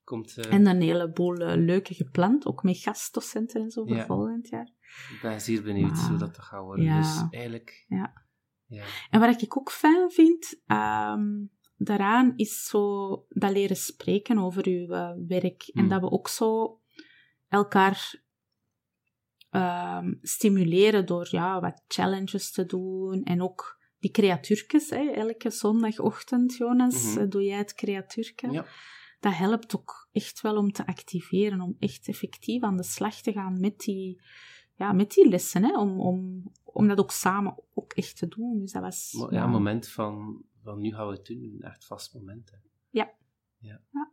Komt, 0.04 0.38
eh, 0.38 0.54
En 0.54 0.67
een 0.67 0.82
heleboel 0.82 1.36
eh, 1.36 1.56
leuke 1.56 1.93
gepland, 1.93 2.46
ook 2.46 2.63
met 2.63 2.78
gastdocenten 2.78 3.62
en 3.62 3.72
zo 3.72 3.86
voor 3.86 3.96
Ja. 3.96 4.06
volgend 4.06 4.48
jaar. 4.48 4.72
Ik 5.13 5.19
ben 5.21 5.41
zeer 5.41 5.63
benieuwd 5.63 5.97
hoe 5.97 6.17
dat 6.17 6.38
gaat 6.38 6.63
worden. 6.63 6.86
Ja. 6.86 6.97
Dus 7.01 7.23
eigenlijk... 7.29 7.86
Ja. 7.88 8.25
Ja. 8.65 8.83
En 9.10 9.19
wat 9.19 9.41
ik 9.41 9.57
ook 9.57 9.71
fijn 9.71 10.12
vind 10.12 10.62
ehm, 10.65 11.45
daaraan, 11.77 12.33
is 12.36 12.65
zo 12.65 13.07
dat 13.29 13.51
leren 13.51 13.75
spreken 13.77 14.38
over 14.38 14.67
uw 14.67 14.88
eh, 14.89 15.12
werk. 15.27 15.63
En 15.73 15.79
Hmm. 15.79 15.89
dat 15.89 16.01
we 16.01 16.10
ook 16.12 16.27
zo 16.27 16.79
elkaar 17.47 18.25
ehm, 19.49 20.13
stimuleren 20.21 21.05
door 21.05 21.27
ja, 21.31 21.60
wat 21.62 21.83
challenges 21.88 22.51
te 22.51 22.65
doen. 22.65 23.23
En 23.23 23.41
ook 23.41 23.79
die 23.99 24.12
creatuurtjes, 24.12 24.89
hè, 24.89 25.10
elke 25.12 25.49
zondagochtend, 25.49 26.55
Jonas, 26.57 27.03
Mhm. 27.03 27.19
eh, 27.23 27.29
doe 27.29 27.43
jij 27.43 27.57
het 27.57 27.73
creatuurtje. 27.73 28.51
Ja. 28.51 28.65
Dat 29.19 29.36
helpt 29.36 29.75
ook 29.75 30.10
echt 30.12 30.41
wel 30.41 30.55
om 30.55 30.71
te 30.71 30.88
activeren, 30.88 31.62
om 31.62 31.75
echt 31.79 32.07
effectief 32.07 32.63
aan 32.63 32.77
de 32.77 32.83
slag 32.83 33.21
te 33.21 33.31
gaan 33.31 33.60
met 33.60 33.79
die, 33.79 34.21
ja, 34.77 34.93
met 34.93 35.11
die 35.11 35.29
lessen, 35.29 35.63
hè, 35.63 35.77
om, 35.77 35.99
om, 35.99 36.43
om 36.63 36.87
dat 36.87 36.99
ook 36.99 37.11
samen 37.11 37.55
ook 37.73 37.93
echt 37.93 38.17
te 38.17 38.27
doen. 38.27 38.59
Dus 38.59 38.71
dat 38.71 38.81
was... 38.81 39.27
Ja, 39.29 39.43
een 39.43 39.49
moment 39.49 39.87
van, 39.87 40.43
van 40.63 40.79
nu 40.79 40.93
gaan 40.93 41.07
we 41.07 41.13
het 41.13 41.25
doen, 41.25 41.43
een 41.43 41.61
echt 41.61 41.85
vast 41.85 42.13
moment. 42.13 42.51
Hè. 42.51 42.57
Ja. 42.89 43.11
ja. 43.59 43.81
Ja. 43.91 44.11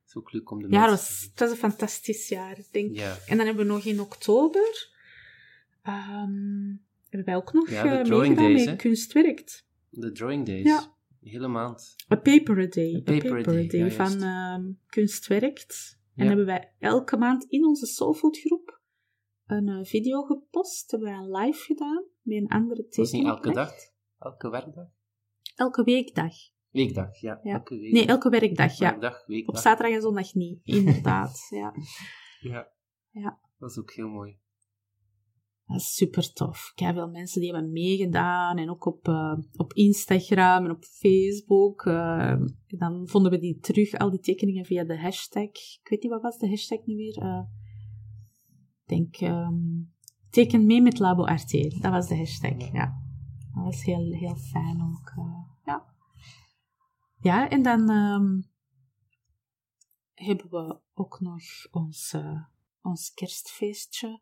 Het 0.00 0.08
is 0.08 0.16
ook 0.16 0.32
leuk 0.32 0.50
om 0.50 0.62
de 0.62 0.68
Ja, 0.68 0.80
dat 0.80 0.90
was, 0.90 1.28
het 1.30 1.40
was 1.40 1.50
een 1.50 1.56
fantastisch 1.56 2.28
jaar, 2.28 2.58
ik 2.58 2.72
denk. 2.72 2.96
Ja. 2.96 3.16
En 3.26 3.36
dan 3.36 3.46
hebben 3.46 3.66
we 3.66 3.72
nog 3.72 3.84
in 3.84 4.00
oktober... 4.00 4.92
ehm, 5.82 6.74
hebben 7.08 7.24
wij 7.24 7.36
ook 7.36 7.52
nog 7.52 7.70
Ja, 7.70 7.82
de 7.82 7.88
eh, 7.88 8.18
meegedaan 8.18 8.52
met. 8.52 8.76
Kunstwerkt. 8.76 9.66
De 9.90 10.12
drawing 10.12 10.46
days. 10.46 10.64
Ja. 10.64 10.96
De 11.20 11.30
hele 11.30 11.48
maand. 11.48 11.96
A 12.12 12.16
Paper 12.16 12.58
a 12.58 12.66
Day. 12.66 12.94
A 12.94 12.98
A 12.98 13.02
Paper 13.02 13.38
a 13.38 13.42
Day, 13.42 13.66
ja, 13.66 13.90
van 13.90 14.22
ehm 14.22 14.72
Kunstwerkt. 14.86 15.98
En 16.14 16.26
hebben 16.26 16.46
wij 16.46 16.72
elke 16.78 17.16
maand 17.16 17.44
in 17.44 17.64
onze 17.64 17.86
Soulfood 17.86 18.38
groep 18.38 18.77
een 19.48 19.68
eh, 19.68 19.84
video 19.84 20.22
gepost. 20.22 20.90
Hebben 20.90 21.08
wij 21.08 21.18
een 21.18 21.30
live 21.30 21.64
gedaan 21.64 22.04
met 22.22 22.36
een 22.36 22.48
andere 22.48 22.82
Dat 22.82 22.98
is 22.98 23.12
niet 23.12 23.26
elke 23.26 23.52
dag? 23.52 23.72
Elke 24.18 24.50
werkdag? 24.50 24.86
Elke 25.56 25.84
weekdag. 25.84 26.34
Weekdag, 26.70 27.20
ja. 27.20 27.40
Ja. 27.42 27.52
Elke 27.52 27.78
week. 27.78 27.92
Nee, 27.92 28.06
elke 28.06 28.28
werkdag, 28.30 28.78
ja. 28.78 28.90
Werkdag, 28.90 29.26
weekdag. 29.26 29.54
Op 29.54 29.60
zaterdag 29.60 29.94
en 29.94 30.02
zondag 30.02 30.34
niet, 30.34 30.60
inderdaad. 30.78 31.46
ja. 31.50 31.74
Ja. 32.40 32.68
Ja. 33.10 33.40
Dat 33.58 33.70
is 33.70 33.78
ook 33.78 33.92
heel 33.92 34.08
mooi. 34.08 34.38
Dat 35.66 35.76
is 35.76 35.94
super 35.94 36.32
tof. 36.32 36.70
Ik 36.74 36.78
heb 36.78 36.94
veel 36.94 37.08
mensen 37.10 37.40
die 37.40 37.52
hebben 37.52 37.72
meegedaan. 37.72 38.58
En 38.58 38.70
ook 38.70 38.84
op, 38.86 39.08
eh, 39.08 39.38
op 39.56 39.72
Instagram 39.72 40.64
en 40.64 40.70
op 40.70 40.84
Facebook. 40.84 41.86
eh, 41.86 42.36
dan 42.66 43.08
vonden 43.08 43.30
we 43.32 43.38
die 43.38 43.58
terug, 43.58 43.92
al 43.94 44.10
die 44.10 44.20
tekeningen, 44.20 44.64
via 44.64 44.84
de 44.84 44.98
hashtag. 44.98 45.42
Ik 45.82 45.88
weet 45.90 46.02
niet, 46.02 46.12
wat 46.12 46.22
was 46.22 46.38
de 46.38 46.48
hashtag 46.48 46.78
nu 46.86 46.96
weer? 46.96 47.16
Ik 47.16 47.22
denk, 48.88 49.16
ehm, 49.16 49.56
teken 50.30 50.66
mee 50.66 50.82
met 50.82 50.98
Labo 50.98 51.24
Arte. 51.24 51.76
Dat 51.80 51.92
was 51.92 52.08
de 52.08 52.16
hashtag, 52.16 52.72
ja. 52.72 53.02
Dat 53.54 53.64
was 53.64 53.82
heel, 53.84 54.12
heel 54.12 54.36
fijn 54.36 54.82
ook. 54.82 55.12
eh, 55.16 55.42
ja. 55.64 55.86
Ja, 57.20 57.48
en 57.48 57.62
dan 57.62 57.90
ehm, 57.90 58.40
hebben 60.14 60.50
we 60.50 60.80
ook 60.94 61.20
nog 61.20 61.42
ons, 61.70 62.12
eh, 62.12 62.42
ons 62.82 63.12
kerstfeestje 63.14 64.20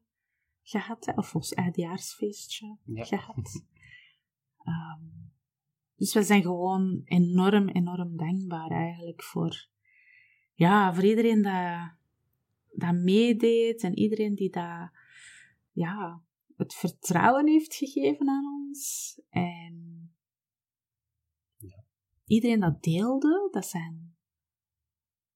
gehad, 0.63 1.05
hè, 1.07 1.13
of 1.13 1.35
ons 1.35 1.53
eindjaarsfeestje 1.55 2.77
Ja. 2.85 3.05
gehad. 3.05 3.63
Ehm, 4.67 5.05
dus 5.97 6.15
we 6.15 6.23
zijn 6.23 6.43
gewoon 6.43 7.01
enorm, 7.05 7.69
enorm 7.69 8.17
dankbaar 8.17 8.71
eigenlijk 8.71 9.23
voor, 9.23 9.69
ja, 10.55 10.95
voor 10.95 11.05
iedereen 11.05 11.43
dat, 11.43 11.96
dat 12.79 12.95
meedeed 12.95 13.83
en 13.83 13.99
iedereen 13.99 14.35
die 14.35 14.51
dat, 14.51 14.91
ja, 15.73 16.23
het 16.57 16.75
vertrouwen 16.75 17.47
heeft 17.49 17.75
gegeven 17.75 18.29
aan 18.29 18.45
ons. 18.45 19.15
En 19.29 20.11
Ja. 21.57 21.85
iedereen 22.25 22.61
dat 22.61 22.83
deelde, 22.83 23.49
dat 23.51 23.67
zijn 23.67 24.17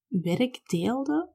werk 0.07 0.69
deelde. 0.69 1.33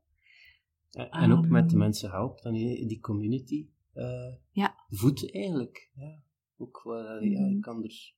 En, 0.91 1.09
en 1.09 1.31
ook 1.31 1.47
met 1.47 1.63
de 1.65 1.69
Ehm. 1.69 1.77
mensen 1.77 2.09
helpt, 2.09 2.43
dan 2.43 2.53
die 2.53 2.99
community 2.99 3.69
eh 3.93 4.33
Ja. 4.51 4.75
voedt 4.89 5.33
eigenlijk. 5.33 5.91
Ja. 5.95 6.23
Ook 6.57 6.81
wel, 6.83 7.23
ja, 7.23 7.39
Mhm. 7.41 7.49
je 7.49 7.59
kan 7.59 7.83
er 7.83 8.13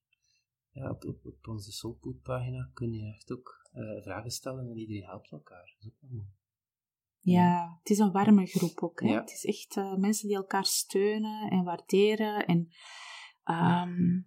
ja, 0.72 0.90
op, 0.90 1.06
op, 1.06 1.26
op 1.26 1.48
onze 1.48 1.72
Soulfood 1.72 2.22
pagina 2.22 2.70
kun 2.74 2.92
je 2.94 3.06
echt 3.14 3.32
ook 3.32 3.70
eh, 3.72 4.02
vragen 4.02 4.32
stellen 4.32 4.70
en 4.70 4.78
iedereen 4.78 5.04
helpt 5.04 5.32
elkaar. 5.32 5.66
Dat 5.66 5.76
is 5.80 5.88
ook 5.88 6.02
wel 6.02 6.10
mooi. 6.12 6.30
Ja, 7.32 7.78
het 7.80 7.90
is 7.90 8.00
een 8.00 8.12
warme 8.12 8.46
groep 8.46 8.84
ook. 8.84 9.02
Hè? 9.02 9.08
Ja. 9.08 9.20
Het 9.20 9.32
is 9.32 9.46
echt 9.46 9.78
eh, 9.78 9.96
mensen 9.96 10.28
die 10.28 10.38
elkaar 10.38 10.66
steunen 10.66 11.50
en 11.50 11.64
waarderen. 11.64 12.46
En, 12.46 12.70
ehm, 13.44 14.20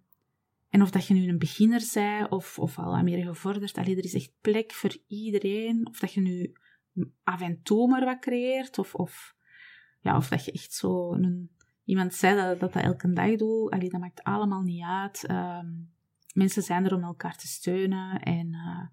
en 0.69 0.81
of 0.81 0.91
dat 0.91 1.07
je 1.07 1.13
nu 1.13 1.27
een 1.27 1.37
beginner 1.37 1.89
bent 1.93 2.29
of, 2.29 2.59
of 2.59 2.79
al 2.79 3.03
meer 3.03 3.23
gevorderd, 3.23 3.77
allee, 3.77 3.95
er 3.95 4.03
is 4.03 4.13
echt 4.13 4.33
plek 4.41 4.71
voor 4.71 4.97
iedereen. 5.07 5.87
Of 5.87 5.99
dat 5.99 6.13
je 6.13 6.21
nu 6.21 6.53
af 7.23 7.41
en 7.41 7.61
toe 7.61 7.89
maar 7.89 8.05
wat 8.05 8.19
creëert, 8.19 8.77
of, 8.77 8.95
of, 8.95 9.35
ja, 9.99 10.17
of 10.17 10.29
dat 10.29 10.45
je 10.45 10.51
echt 10.51 10.73
zo 10.73 11.13
een, 11.13 11.51
iemand 11.83 12.13
zei 12.13 12.35
dat, 12.35 12.59
dat 12.59 12.73
dat 12.73 12.83
elke 12.83 13.13
dag 13.13 13.35
doet. 13.35 13.71
Allee, 13.71 13.89
dat 13.89 14.01
maakt 14.01 14.23
allemaal 14.23 14.61
niet 14.61 14.83
uit. 14.83 15.25
Ehm, 15.25 15.69
mensen 16.33 16.63
zijn 16.63 16.85
er 16.85 16.95
om 16.95 17.03
elkaar 17.03 17.37
te 17.37 17.47
steunen. 17.47 18.19
En 18.19 18.53
eh, 18.53 18.87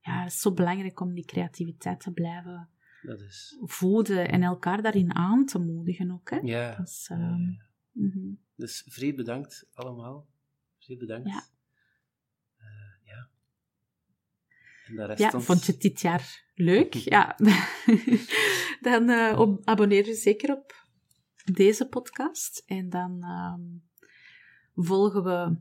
ja, 0.00 0.22
het 0.22 0.32
is 0.32 0.40
zo 0.40 0.52
belangrijk 0.52 1.00
om 1.00 1.14
die 1.14 1.24
creativiteit 1.24 2.00
te 2.00 2.12
blijven 2.12 2.70
Dat 3.06 3.20
is... 3.20 3.56
voeden 3.60 4.28
en 4.28 4.42
elkaar 4.42 4.82
daarin 4.82 5.14
aan 5.14 5.44
te 5.46 5.58
moedigen 5.58 6.10
ook. 6.10 6.30
Hè? 6.30 6.36
Ja. 6.36 6.76
Dus, 6.76 7.06
ja, 7.08 7.16
ehm, 7.16 7.52
mhm. 7.90 8.34
Dus 8.54 8.84
vrij 8.88 9.14
bedankt 9.14 9.66
allemaal. 9.72 10.26
Vrij 10.78 10.96
bedankt. 10.96 11.28
Ja. 11.28 11.44
Eh, 12.56 13.06
ja. 13.08 13.28
En 14.86 14.96
de 14.96 15.04
rest 15.04 15.20
Ja, 15.20 15.30
ons- 15.34 15.44
vond 15.44 15.64
je 15.66 15.72
het 15.72 15.80
dit 15.80 16.00
jaar 16.00 16.44
leuk? 16.54 16.94
Ja. 17.14 17.36
dan 18.88 19.08
eh, 19.08 19.38
op- 19.38 19.66
abonneer 19.66 20.06
je 20.06 20.14
zeker 20.14 20.56
op 20.56 20.84
deze 21.52 21.88
podcast. 21.88 22.62
En 22.66 22.88
dan 22.88 23.22
ehm, 23.22 23.62
volgen 24.86 25.24
we 25.24 25.58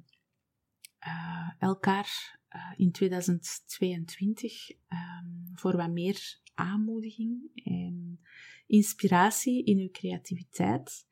eh, 0.99 1.51
elkaar 1.59 2.39
in 2.75 2.91
2022 2.91 4.69
ehm, 4.87 5.25
voor 5.53 5.77
wat 5.77 5.91
meer 5.91 6.39
aanmoediging 6.55 7.51
en 7.63 8.19
inspiratie 8.67 9.63
in 9.63 9.77
uw 9.79 9.89
creativiteit. 9.91 11.07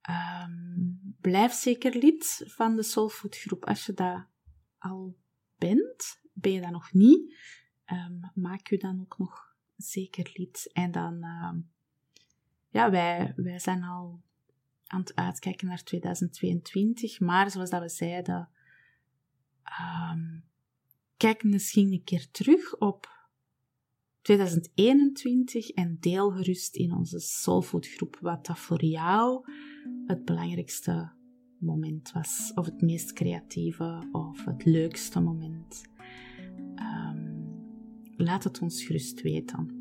Ehm, 0.00 0.52
blijf 1.20 1.52
zeker 1.52 1.96
lid 1.96 2.44
van 2.46 2.76
de 2.76 2.82
Soulfood 2.82 3.36
groep 3.36 3.64
als 3.64 3.86
je 3.86 3.92
dat 3.92 4.26
al 4.78 5.16
bent. 5.58 6.20
Ben 6.32 6.52
je 6.52 6.60
dat 6.60 6.70
nog 6.70 6.92
niet? 6.92 7.36
Ehm, 7.84 8.14
maak 8.34 8.70
u 8.70 8.76
dan 8.76 9.00
ook 9.00 9.18
nog 9.18 9.56
zeker 9.76 10.30
lid. 10.34 10.70
En 10.72 10.90
dan, 10.90 11.22
ehm, 11.22 11.60
ja, 12.68 12.90
wij, 12.90 13.32
wij 13.36 13.58
zijn 13.58 13.82
al 13.82 14.22
aan 14.86 15.00
het 15.00 15.14
uitkijken 15.14 15.66
naar 15.66 15.82
2022. 15.82 17.20
Maar 17.20 17.50
zoals 17.50 17.70
dat 17.70 17.82
we 17.82 17.88
zeiden, 17.88 18.48
kijk 21.16 21.42
misschien 21.42 21.92
een 21.92 22.04
keer 22.04 22.30
terug 22.30 22.76
op 22.78 23.19
2021 24.22 25.70
en 25.70 25.96
deel 26.00 26.30
gerust 26.30 26.76
in 26.76 26.92
onze 26.92 27.18
Soulfood 27.18 27.86
groep 27.86 28.18
wat 28.20 28.46
dat 28.46 28.58
voor 28.58 28.84
jou 28.84 29.44
het 30.06 30.24
belangrijkste 30.24 31.10
moment 31.58 32.12
was. 32.12 32.52
Of 32.54 32.66
het 32.66 32.80
meest 32.80 33.12
creatieve 33.12 34.08
of 34.12 34.44
het 34.44 34.64
leukste 34.64 35.20
moment. 35.20 35.82
Ehm, 36.74 37.18
laat 38.16 38.44
het 38.44 38.60
ons 38.60 38.84
gerust 38.84 39.22
weten. 39.22 39.78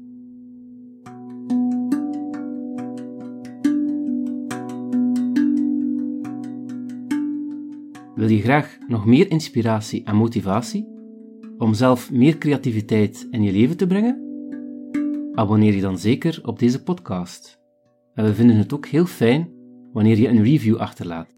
Wil 8.16 8.30
je 8.30 8.42
graag 8.42 8.78
nog 8.88 9.06
meer 9.06 9.30
inspiratie 9.30 10.04
en 10.04 10.16
motivatie 10.16 10.88
om 11.58 11.74
zelf 11.74 12.12
meer 12.12 12.38
creativiteit 12.38 13.28
in 13.30 13.44
je 13.44 13.52
leven 13.52 13.78
te 13.78 13.88
brengen? 13.88 14.29
Abonneer 15.40 15.76
je 15.76 15.82
dan 15.82 15.98
zeker 15.98 16.40
op 16.44 16.60
deze 16.60 16.84
podcast. 16.84 17.60
En 18.14 18.26
we 18.26 18.34
vinden 18.34 18.56
het 18.56 18.74
ook 18.74 18.86
heel 18.88 19.06
fijn 19.06 19.50
wanneer 19.94 20.18
je 20.18 20.28
een 20.28 20.44
review 20.44 20.78
achterlaat. 20.78 21.36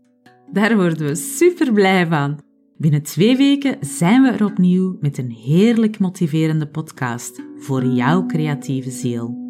Daar 0.51 0.75
worden 0.75 1.07
we 1.07 1.15
super 1.15 1.73
blij 1.73 2.07
van. 2.07 2.39
Binnen 2.77 3.03
twee 3.03 3.37
weken 3.37 3.77
zijn 3.81 4.21
we 4.21 4.29
er 4.29 4.45
opnieuw 4.45 4.97
met 4.99 5.17
een 5.17 5.31
heerlijk 5.31 5.99
motiverende 5.99 6.67
podcast 6.67 7.41
voor 7.57 7.85
jouw 7.85 8.25
creatieve 8.25 8.91
ziel. 8.91 9.40